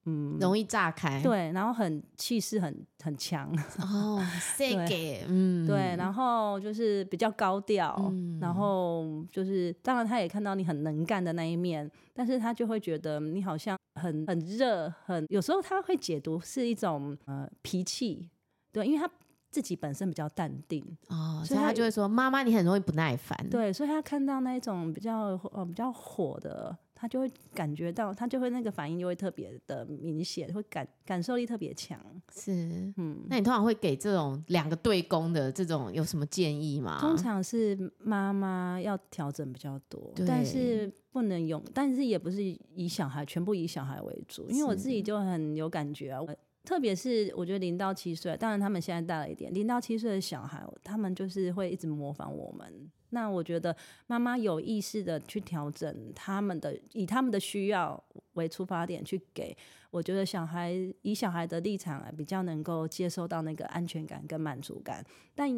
[0.09, 3.47] 嗯，容易炸开，对，然后很气势很很强。
[3.81, 4.25] 哦，
[4.57, 4.85] 这个
[5.29, 18.27] 嗯，对，然后就是比较高调，嗯、然后就是当然他也看到你很能干的那一面，但是他就会觉得你好像很很热，很有时候他会解读是一种呃脾气，
[18.73, 19.11] 对，因为他
[19.51, 20.85] 自己本身比较淡定。
[21.09, 26.77] 哦，所以他就会说妈妈你很容易不耐烦，对，所以他看到那一种比较呃比较火的。
[27.01, 31.97] 他就会感觉到，他就会那个反应就会特别的明显，会感感受力特别强。
[32.35, 36.99] 是，嗯，那你通常会给这种两个对攻的这种有什么建议吗？
[37.01, 46.21] 通常是妈妈要调整比较多，但是不能用，但是也不是以小孩全部以小孩为主，因为我自己就很有感觉啊。
[46.65, 52.91] 特别是我觉得零到七岁，当然他们现在大了一点，零到七岁的小孩，他们就是会一直模仿我们。
[53.11, 53.75] 那我觉得
[54.07, 58.03] 妈妈有意识的去调整他们的，以他们的需要
[58.35, 59.57] 为出发点去给，
[59.91, 65.03] 我觉得小孩以小孩的立场来比较能够接受到那个安全感跟满足感，
[65.35, 65.49] 但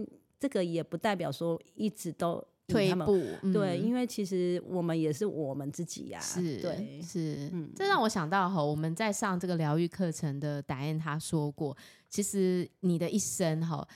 [0.40, 11.76] 这个也不代表说一直都退步，嗯、对，因为其实我们也是我们自己呀、啊，是，对，是，嗯，这让我想到哈，我们在上这个疗愈课程的达燕他说过，
[12.08, 13.86] 其实你的一生哈。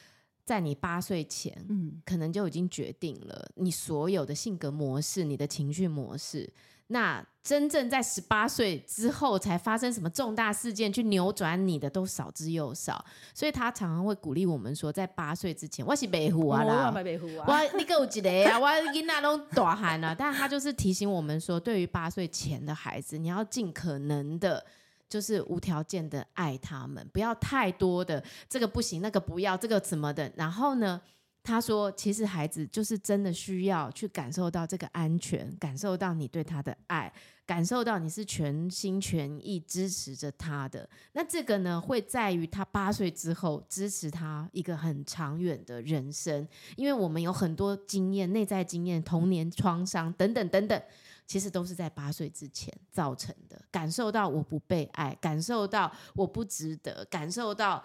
[0.46, 6.52] 在你八岁前，嗯，可能就已经决定了你所有的性格模式、你的情绪模式。
[6.88, 13.04] 那真正在十八岁之后才发生什么重大事件去扭转你的，都少之又少。
[13.34, 20.14] 所以他常常会鼓励我们说，在八岁之前，我是白虎啊啦，我你给我记得啊，我囡仔都大汉了。
[20.14, 24.64] 但他就是提醒我们说，对于八岁前的孩子，你要尽可能的。
[25.06, 30.32] 就是无条件的爱他们，不要太多的这个不行，那个不要，这个怎么的。
[30.34, 31.00] 然后呢，
[31.44, 37.12] 他说，其实孩子就是真的需要去感受到这个安全，感受到你对他的爱，
[37.44, 40.88] 感受到你是全心全意支持着他的。
[41.12, 50.82] 那这个呢，会在于他八岁之后支持他一个很长远的人生，因为我们有很多经验、内在经验、童年创伤等等等等。
[51.26, 57.82] 其实都是在八岁之前造成的，感受到我不被爱，感受到我不值得，感受到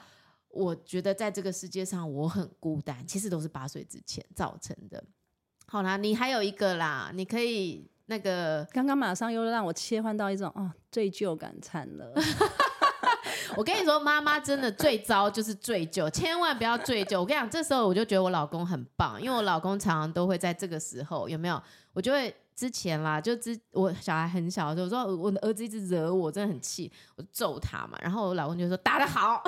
[0.50, 5.04] 我觉得在这个世界上我很孤单，其实都是八岁之前造成的。
[5.68, 12.14] 好啦，你还有一个啦，你可以那个刚刚马上又让我切换到一种哦，罪疚感惨了。
[13.56, 17.20] 我跟你说，妈妈真的最糟就是罪疚，千万不要罪疚。
[17.20, 21.62] 我跟你讲，这时候我就觉得我老公很棒，因为我老公常常都会在这个时候，有没有？
[21.94, 22.36] 我就会。
[22.60, 27.98] 之前啦，就之我小孩很小的时候，我说我的儿子一直惹我，真的很气，我揍他嘛。
[28.02, 29.42] 然后我老公就说打得好，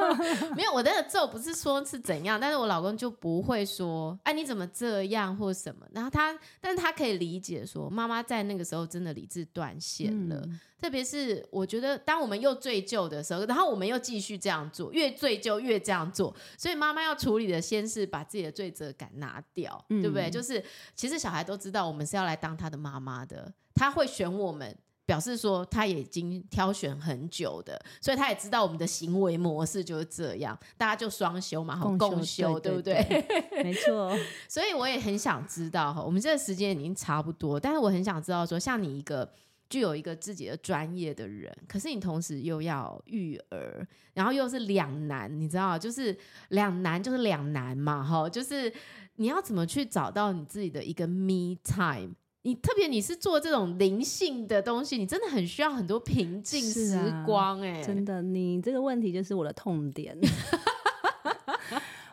[0.54, 5.86] 没有我真的揍不是说是怎样，但是我老公就不会说哎你怎么这样或什么。
[5.92, 10.46] 然后他，但是他可以理解说妈妈在那个时候真的理智断线了。
[10.80, 20.30] 特别是我觉得，当我们又罪疚的时候，然后我们又继续这样做，越罪疚越这样做，所以妈妈要处理的先是把自己的罪责感拿掉，嗯、对不对？
[20.30, 20.64] 就是
[20.94, 24.74] 其实小孩都知道我们是要来当他的妈妈的，他会选我们，
[25.04, 33.04] 表示说他也已经挑选很久的，所以他也知道我们的行为模式就是这样，大家就双休嘛，共修，共修对不对
[33.62, 34.16] 没错。
[34.48, 39.30] 所以我也很想知道哈，我们这个时间已经差不多，但是我很想知道说，像你一个。
[39.70, 46.14] 具有一个自己的专业的人，可是你同时又要育儿，然后又是两难，你知道，就是
[46.48, 48.70] 两难就是两难嘛，哈，就是
[49.14, 52.14] 你要怎么去找到你自己的一个 me time？
[52.42, 60.18] 你特别你是做这种灵性的东西，你真的很需要很多平静时光，欸，哎，真的，你这个问题就是我的痛点。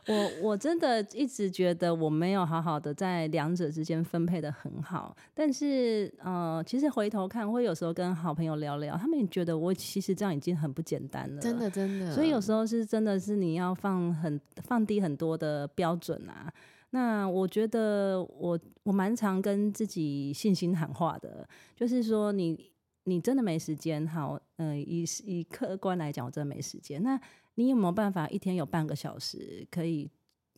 [0.08, 12.14] 我我真的一直觉得我没有好好的在两者之间分配的很好，但是呃，其实回头看，会有时候跟好朋友聊聊，他们也觉得我其实这样已经很不简单了，真的真的。
[12.14, 16.52] 所以有时候是真的是你要放很放低很多的标准啊。
[16.92, 21.46] 那我觉得我我蛮常跟自己信心喊话的，
[21.76, 22.72] 就是说你
[23.04, 27.04] 你真的没时间，好，嗯、呃，以以客观来讲，我真的没时间。
[27.04, 27.20] 那
[27.58, 30.10] 你有没有办法一天有半个小时可以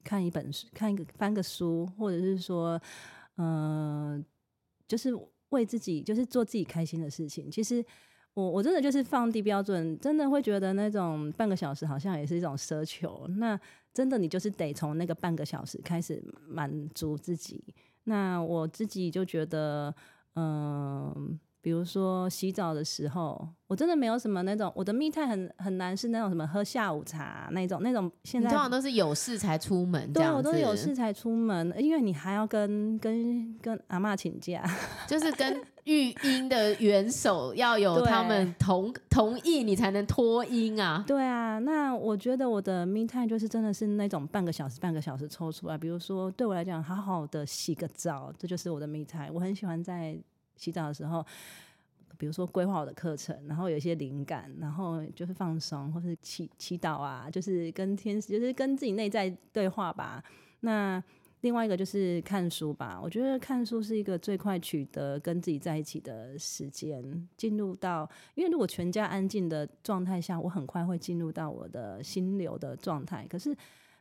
[0.04, 2.80] 看一本书，看一个翻个书，或者是说，
[3.38, 4.24] 嗯、
[4.86, 5.14] 就是
[5.50, 7.50] 为自己，就是做自己开心的事情。
[7.50, 7.84] 其实
[8.34, 13.26] 我我真的就是放低标准，真的会觉得那种半个小时好像也是一种奢求。
[13.38, 13.58] 那
[13.94, 17.64] 真的你就是得从那个半个小时开始满足自己。
[18.04, 19.96] 那我自己就觉得，
[20.36, 28.10] 嗯、比如说洗澡的时候，我真的没有什么那种，我的密探很很难是那种什么喝下午茶那种那种。
[28.24, 34.64] 现在通常都是有事才出门，对，我都有事才出门，因为你还要跟跟跟阿嬷请假，
[35.08, 41.04] 就是跟育婴的元首要有他们同同意，你才能脱婴啊。
[41.06, 45.78] 对啊，那我觉得我的密探就是真的是那种半个小时、半个小时抽出来。
[45.78, 49.34] 比如说，对我来讲，好好的洗个澡，这就是我的密探。
[49.34, 50.18] 我很喜欢在
[50.60, 51.26] 洗澡的时候，
[52.18, 60.22] 比如说规划我的课程，然后有一些灵感，然后就是放松，或是祈祈祷啊，就是跟天使，就是跟自己内在对话吧。
[60.60, 61.02] 那
[61.42, 73.26] 另外一个就是看书吧，我觉得看书是一个最快取得跟自己在一起的时间，进入到，因为如果全家安静的状态下，我很快会进入到我的心流的状态。
[73.30, 73.56] 可是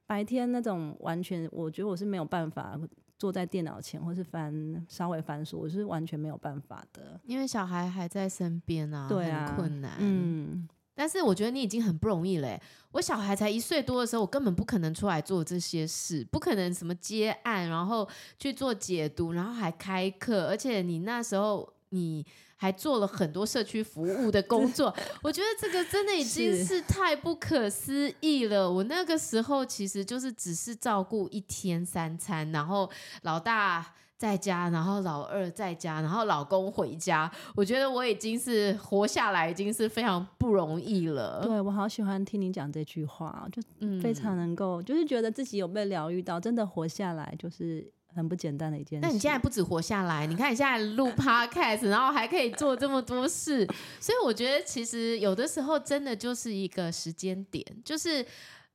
[0.04, 2.76] 白天那种完全，我觉得我是没有办法
[3.18, 10.68] 坐在电脑前或是翻稍微翻书，我是完全没有办法的，因为小孩还在身边啊，对啊，很困难，嗯。
[10.94, 12.60] 但是我觉得你已经很不容易嘞。
[12.90, 20.48] 我小孩才一岁多的时候，我根本不可能出来做这些事，不可能什么接案，然后去做解读，然后还开课。
[20.48, 22.26] 而且你那时候你
[22.60, 28.70] 还做了很多社区服务的工作，我觉得这个真的已经是太不可思议了。
[28.70, 32.90] 我那个时候其实就是只是照顾一天三餐，然后
[33.22, 33.94] 老大。
[34.18, 37.30] 在家，然后老二在家，然后老公回家。
[37.54, 41.40] 我觉得我已经是活下来，已经是非常不容易了。
[41.44, 43.62] 对，我好喜欢听你讲这句话，就
[44.02, 49.06] 非常能够，嗯、就是觉得自己有被疗愈到，真的活下来就是很不简单的一件事。
[49.06, 53.66] 那你现在不止活下来，你看你现在录 podcast，然后还可以做这么多事，
[54.00, 58.24] 所以我觉得其实有的时候真的就是一个时间点，就是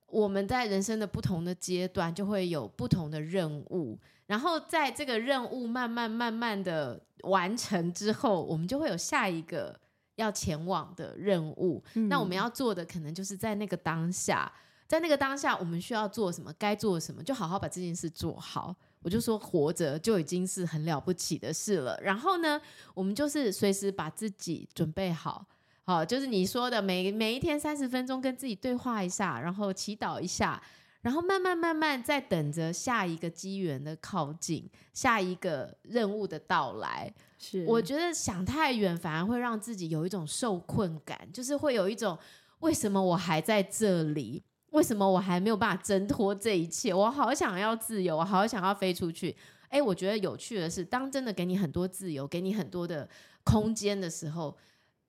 [0.07, 3.99] 我们在人生的不同的阶段就会有不同的任务。
[4.25, 9.77] 然后在这个任务慢慢慢慢的完成之后，我们就会有下一个
[10.15, 11.83] 要前往的任务。
[11.95, 12.07] 嗯。
[12.07, 14.49] 那我们要做的可能就是在那个当下，
[14.87, 18.73] 在那个当下我们需要做什么，该做什么，就好好把这件事做好。
[19.03, 21.99] 我就说活着就已经是很了不起的事了。
[22.01, 22.59] 然后呢，
[22.93, 25.45] 我们就是随时把自己准备好，
[25.83, 30.61] 好，就是你说的每每一天三十分钟跟自己对话一下，然后祈祷一下。
[31.01, 37.13] 然后慢慢慢慢在等着下一个机缘的靠近，下一个任务的到来。
[37.37, 42.17] 是，我觉得想太远反而会让自己有一种受困感，就是会有一种
[42.59, 44.41] 为什么我还在这里？
[44.73, 46.93] 为什么我还没有办法挣脱这一切？
[46.93, 49.35] 我好想要自由，我好想要飞出去。
[49.69, 53.07] 哎，我觉得有趣的是，当真的给你很多自由，给你很多的
[53.43, 54.55] 空间的时候。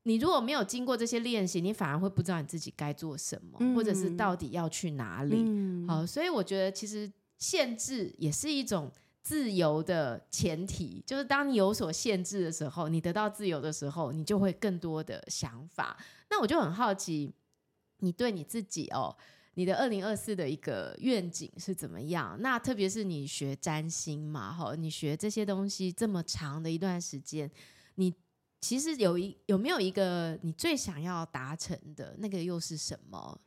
[0.07, 5.35] 你如果没有经过这些练习，你反而会不知道你自己该做什么，嗯、或者是到底要去哪里。
[5.47, 8.93] 嗯、好，所以我觉得其实限制也是一种
[9.23, 15.97] 自由的前提，就是当你有所限制的时候，你得到自由的时候，你就会更多的想法。
[16.29, 17.33] 那我就很好奇，
[18.01, 19.17] 你对你自己哦，
[19.55, 22.37] 你的二零二四的一个愿景是怎么样？
[22.41, 27.51] 那特别是你学占星嘛，哈，你学这些东西这么长的一段时间，
[27.95, 28.15] 你。
[28.61, 33.39] 其实有一有没有一个你最想要达成的那个又是什么？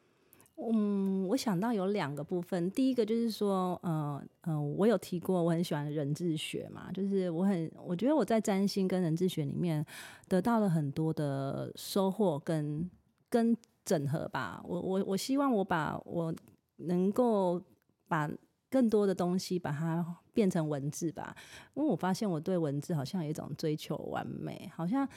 [0.58, 2.70] 嗯，我想到有两个部分。
[2.70, 9.84] 第一个就是说，呃呃，我有提过我很喜欢人智学嘛，就是我很我觉得我在占星跟人智学里面
[10.28, 12.88] 得到了很多的收获跟
[13.28, 13.58] 跟
[13.88, 14.62] 整合吧。
[14.64, 16.36] 我我我希望我把我
[16.76, 17.60] 能够
[18.08, 18.30] 把
[18.70, 20.06] 更多的东西把它。
[20.38, 21.36] 变成文字吧，
[21.74, 25.10] 因为我发现我对文字好像有一种追求完美，好像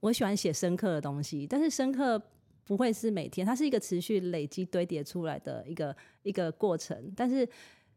[0.00, 2.18] 我喜欢写深刻的东西，但是深刻
[2.64, 7.12] 不会是每天，它是一个持续累积堆叠出来的一个一个过程。
[7.14, 7.46] 但是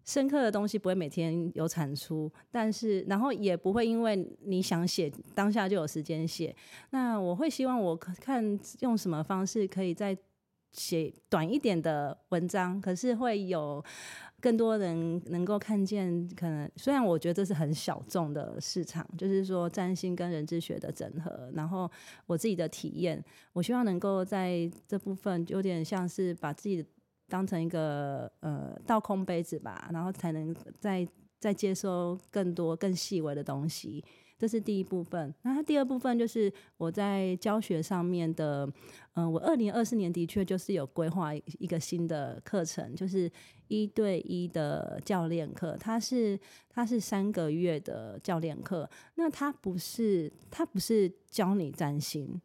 [0.09, 6.55] 深刻的东西不会每天有产出，但是然后也不会因为你想写当下就有时间写。
[6.89, 10.17] 那我会希望我看用什么方式可以再
[10.71, 13.85] 写短一点的文章，可是会有。
[14.41, 21.91] 更多人能够看见，可能虽然我觉得这是很小众的市场，就是说占星跟人智学的整合，然后
[22.25, 26.81] 我自己的体验，我希望能够在这部分有点像是把自己
[27.29, 31.07] 当成一个呃倒空杯子吧，然后才能再
[31.39, 34.03] 再接收更多更细微的东西。
[34.37, 38.65] 这是第一部分，那它第二部分就是我在教学上面的，
[39.15, 43.29] 嗯、我二零二四年的确就是有规划一个新的课程，就是
[43.67, 52.41] 一对一的教练课，它是它是三个月的教练课，那它不是它不是教你占星，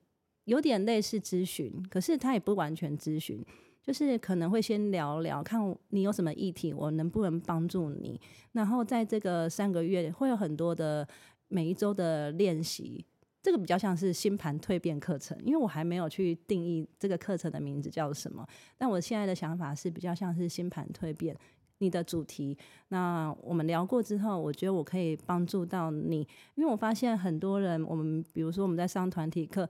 [0.46, 3.40] 有点类似咨询，可是它也不完全咨询，
[3.84, 5.60] 就是可能会先聊聊，看
[5.90, 8.20] 你有什么议题，我能不能帮助你，
[8.52, 11.06] 然后在这个三个月会有很多的。
[11.48, 13.04] 每一周的练习，
[13.40, 18.44] 这个比较像是星盘蜕变课程，因为我还没有去定义这个课程的名字叫什么。
[18.76, 21.36] 但我现在的想法是比较像是星盘蜕变，
[21.78, 22.56] 你的主题。
[22.88, 26.26] 那我们聊过之后，我觉得我可以帮助到你，
[26.56, 29.68] 因为我发现很多人，我们比如说我们在上团体课，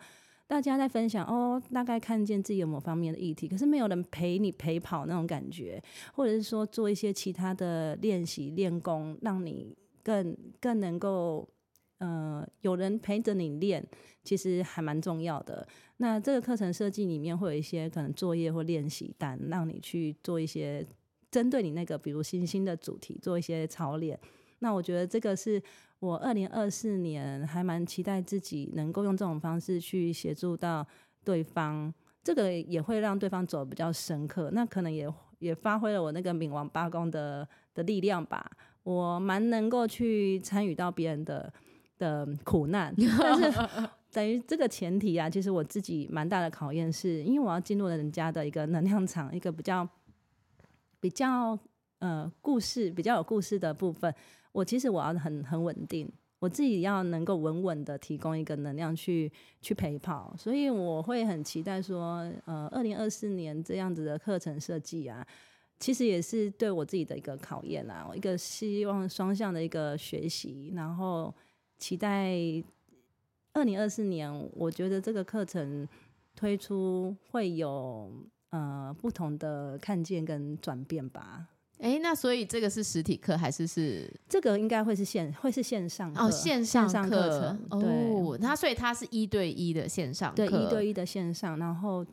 [0.54, 5.82] 大家在分享哦，大概看见自己有某方面的议题，可是没有人陪你陪跑那种感觉，
[6.12, 11.48] 或者是说做一些其他的练习练功，让你更更能够。
[11.98, 13.84] 呃，有人陪着你练，
[14.22, 15.66] 其实还蛮重要的。
[15.96, 20.86] 那这个课程设计里面会有一些可能作业或练习单，让你去做一些
[21.30, 24.18] 针对你那个，比如星星的主题做一些操练。
[24.58, 25.62] 那我觉得这个是
[26.04, 30.86] 我二零二四年还蛮期待自己能够用这种方式去协助到
[31.24, 31.92] 对方，
[32.22, 34.50] 这个也会让对方走得比较深刻。
[34.52, 38.50] 那可能也也发挥了我那个冥王八宫的的力量吧。
[38.82, 41.52] 我蛮能够去参与到别人的。
[41.96, 43.68] 的苦难，但是
[44.10, 49.88] 等于这个前提啊，其实我自己蛮大的考验，是因为我要进入人家的一个能量场，一个比较
[50.98, 51.56] 比较
[52.00, 54.12] 呃故事比较有故事的部分，
[54.54, 59.30] 我其实我要很很稳定，我自己要能够稳稳的提供一个能量去
[59.60, 65.26] 去陪跑，所以我会很期待说，呃，二零二四年这样子的课程设计啊，
[65.78, 71.34] 其实也是对我自己的一个考验啊，一个希望双向的一个学习，然后。
[71.76, 72.32] 期待
[73.52, 75.86] 二零二四年，我觉得这个课程
[76.34, 78.10] 推出会有
[78.50, 81.48] 呃不同的看见跟转变吧。
[81.84, 84.10] 哎，那所以这个是实体课还是是？
[84.26, 88.38] 这个应该会是线会是线上哦，线上课程对哦。
[88.40, 92.04] 那所以它是一对一的线上课，对一对一的线上，然后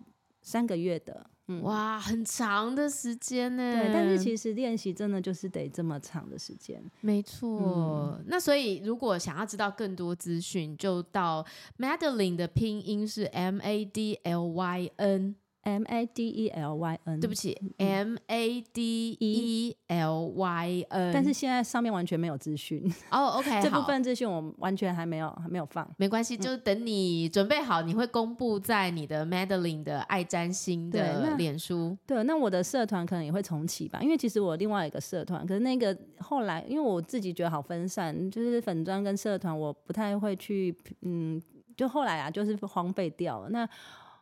[0.41, 1.25] 三个月的。
[1.47, 3.75] 嗯哇，很长的时间呢。
[3.75, 6.81] 对，但是其实练习真的就是得这么长的时间。
[6.99, 8.17] 没错。
[8.19, 11.45] 嗯、那所以如果想要知道更多资讯，就到
[11.77, 15.35] Madeline 的拼音是 M A D L Y N。
[15.63, 21.13] M A D E L Y N，对不起，M A D E L Y N。
[21.13, 23.25] 但是现在上面完全没有资讯哦。
[23.25, 25.87] Oh, OK， 这部分资讯我完全还没有还没有放。
[25.97, 31.95] 没关系，就等你准备好，你会公布在你的 Madeline 的爱占星的脸书。
[32.07, 41.39] 对，对，那我的社团可能也会重启吧，因为其实我另外一个社团，可是那个后来因为我自己觉得好分散，就是粉砖跟社团我不太会去，嗯，
[41.77, 43.49] 就后来啊，就是荒废掉了。
[43.49, 43.67] 那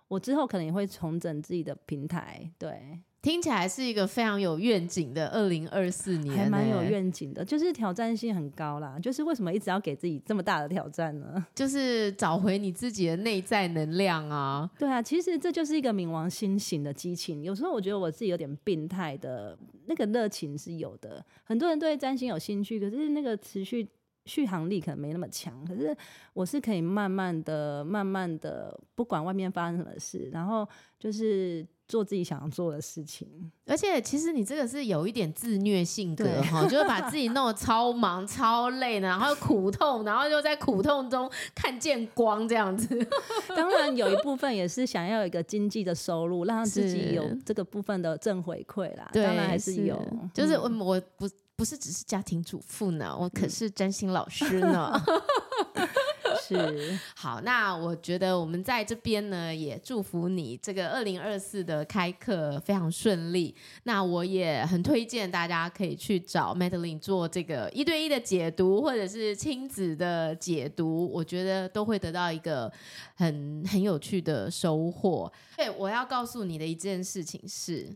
[0.10, 8.97] 我之后可能也会重整自己的平台，对，听起来是一个非常有愿景的二零二四年，还蛮有愿景的，就是挑战性很高啦。
[8.99, 11.45] 就是为什么一直要给自己这么大的挑战呢？
[11.53, 14.70] 就是找回你自己的内在能量啊。
[14.80, 17.43] 对啊，其实这就是一个冥王星型的激情。
[17.43, 23.88] 有时候我觉得我自己有点病态的那个热情是有的，很多人对占星有兴趣，可是那个持续。
[24.26, 25.95] 续航力可能没那么强，可是
[26.34, 30.67] 我是可以慢慢的、慢慢的，不管外面发生什么事，然后
[30.99, 33.28] 就是做自己想要做的事情。
[33.65, 42.88] 而且其实你这个是有一点自虐性格哈，就是把 自己弄得超忙、超累的，然后苦痛，然后又在苦痛中看见光这样子。
[43.55, 49.09] 当然有一部分也是想要有一个经济的收入，让自己有这个部分的正回馈啦。
[49.11, 51.28] 当然还是有，是就是我我不。
[51.60, 54.93] 不是只是家庭主妇呢，我可是占星老师呢。
[56.47, 63.53] 是好，那我觉得我们在这边呢，也祝福你这个二零二四的开课非常顺利。
[63.84, 72.72] 那我也很推荐大家可以去找 Madeline 做这个一对一的解读，或者是亲子的解读，我觉得都会得到一个
[73.16, 75.32] 很很有趣的收获。
[75.57, 77.93] 对，我要告诉你的一件事情是。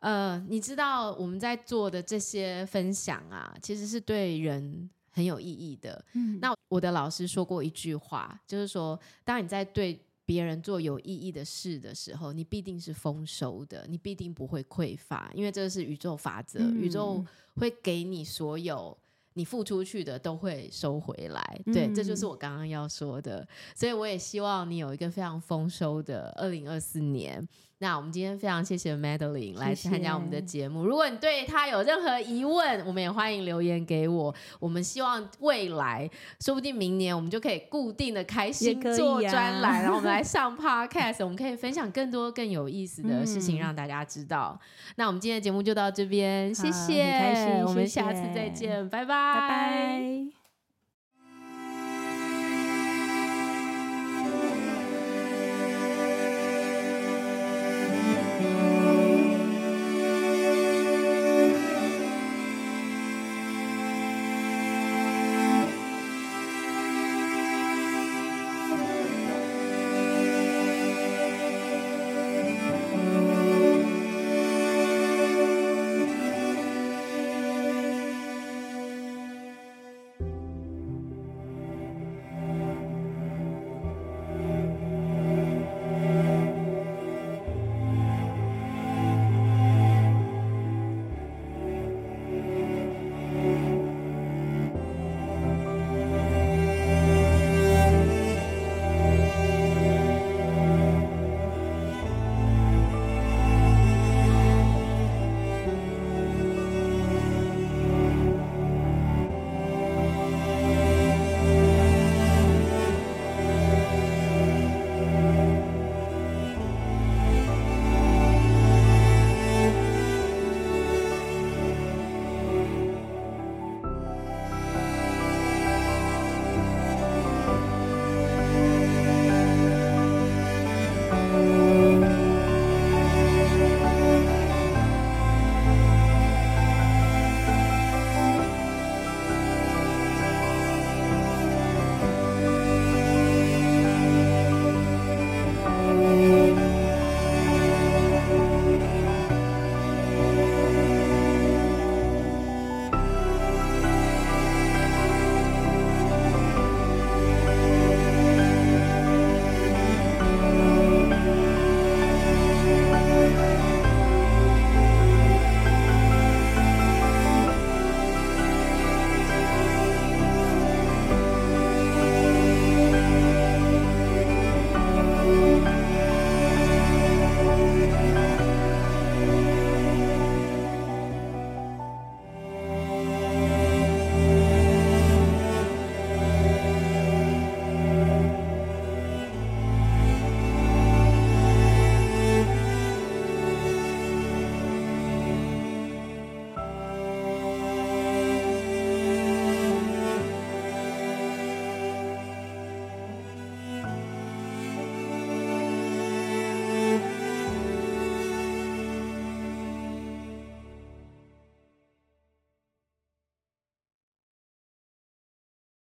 [0.00, 6.04] 呃，你知道我们在做的这些分享啊，其实是对人很有意义的。
[6.12, 17.24] 嗯，那我的老师说过一句话，就是说，当你在对别人做有意义的事的时候，你必定是丰收的，你必定不会匮乏，因为这是宇宙法则，嗯，宇宙
[17.56, 18.96] 会给你所有
[19.32, 21.60] 你付出去的都会收回来。
[21.66, 23.46] 对，嗯，这就是我刚刚要说的。
[23.74, 27.46] 所以我也希望你有一个非常丰收的二零二四年。
[27.78, 30.80] 那我们今天非常谢谢 Madeline 来参加我们的节目。
[30.80, 30.88] 谢谢。
[30.88, 34.34] 如果你对他有任何疑问，我们也欢迎留言给我。
[34.58, 36.08] 我们希望未来，
[36.40, 44.58] 说不定明年我们就可以固定的开星座专栏，啊、然后我们来 上 Podcast，我们可以分享更多更有意思的事情让大家知道。
[44.60, 49.34] 嗯、那我们今天的节目就到这边，谢谢，我们下次再见，拜拜。
[49.34, 50.35] 拜拜。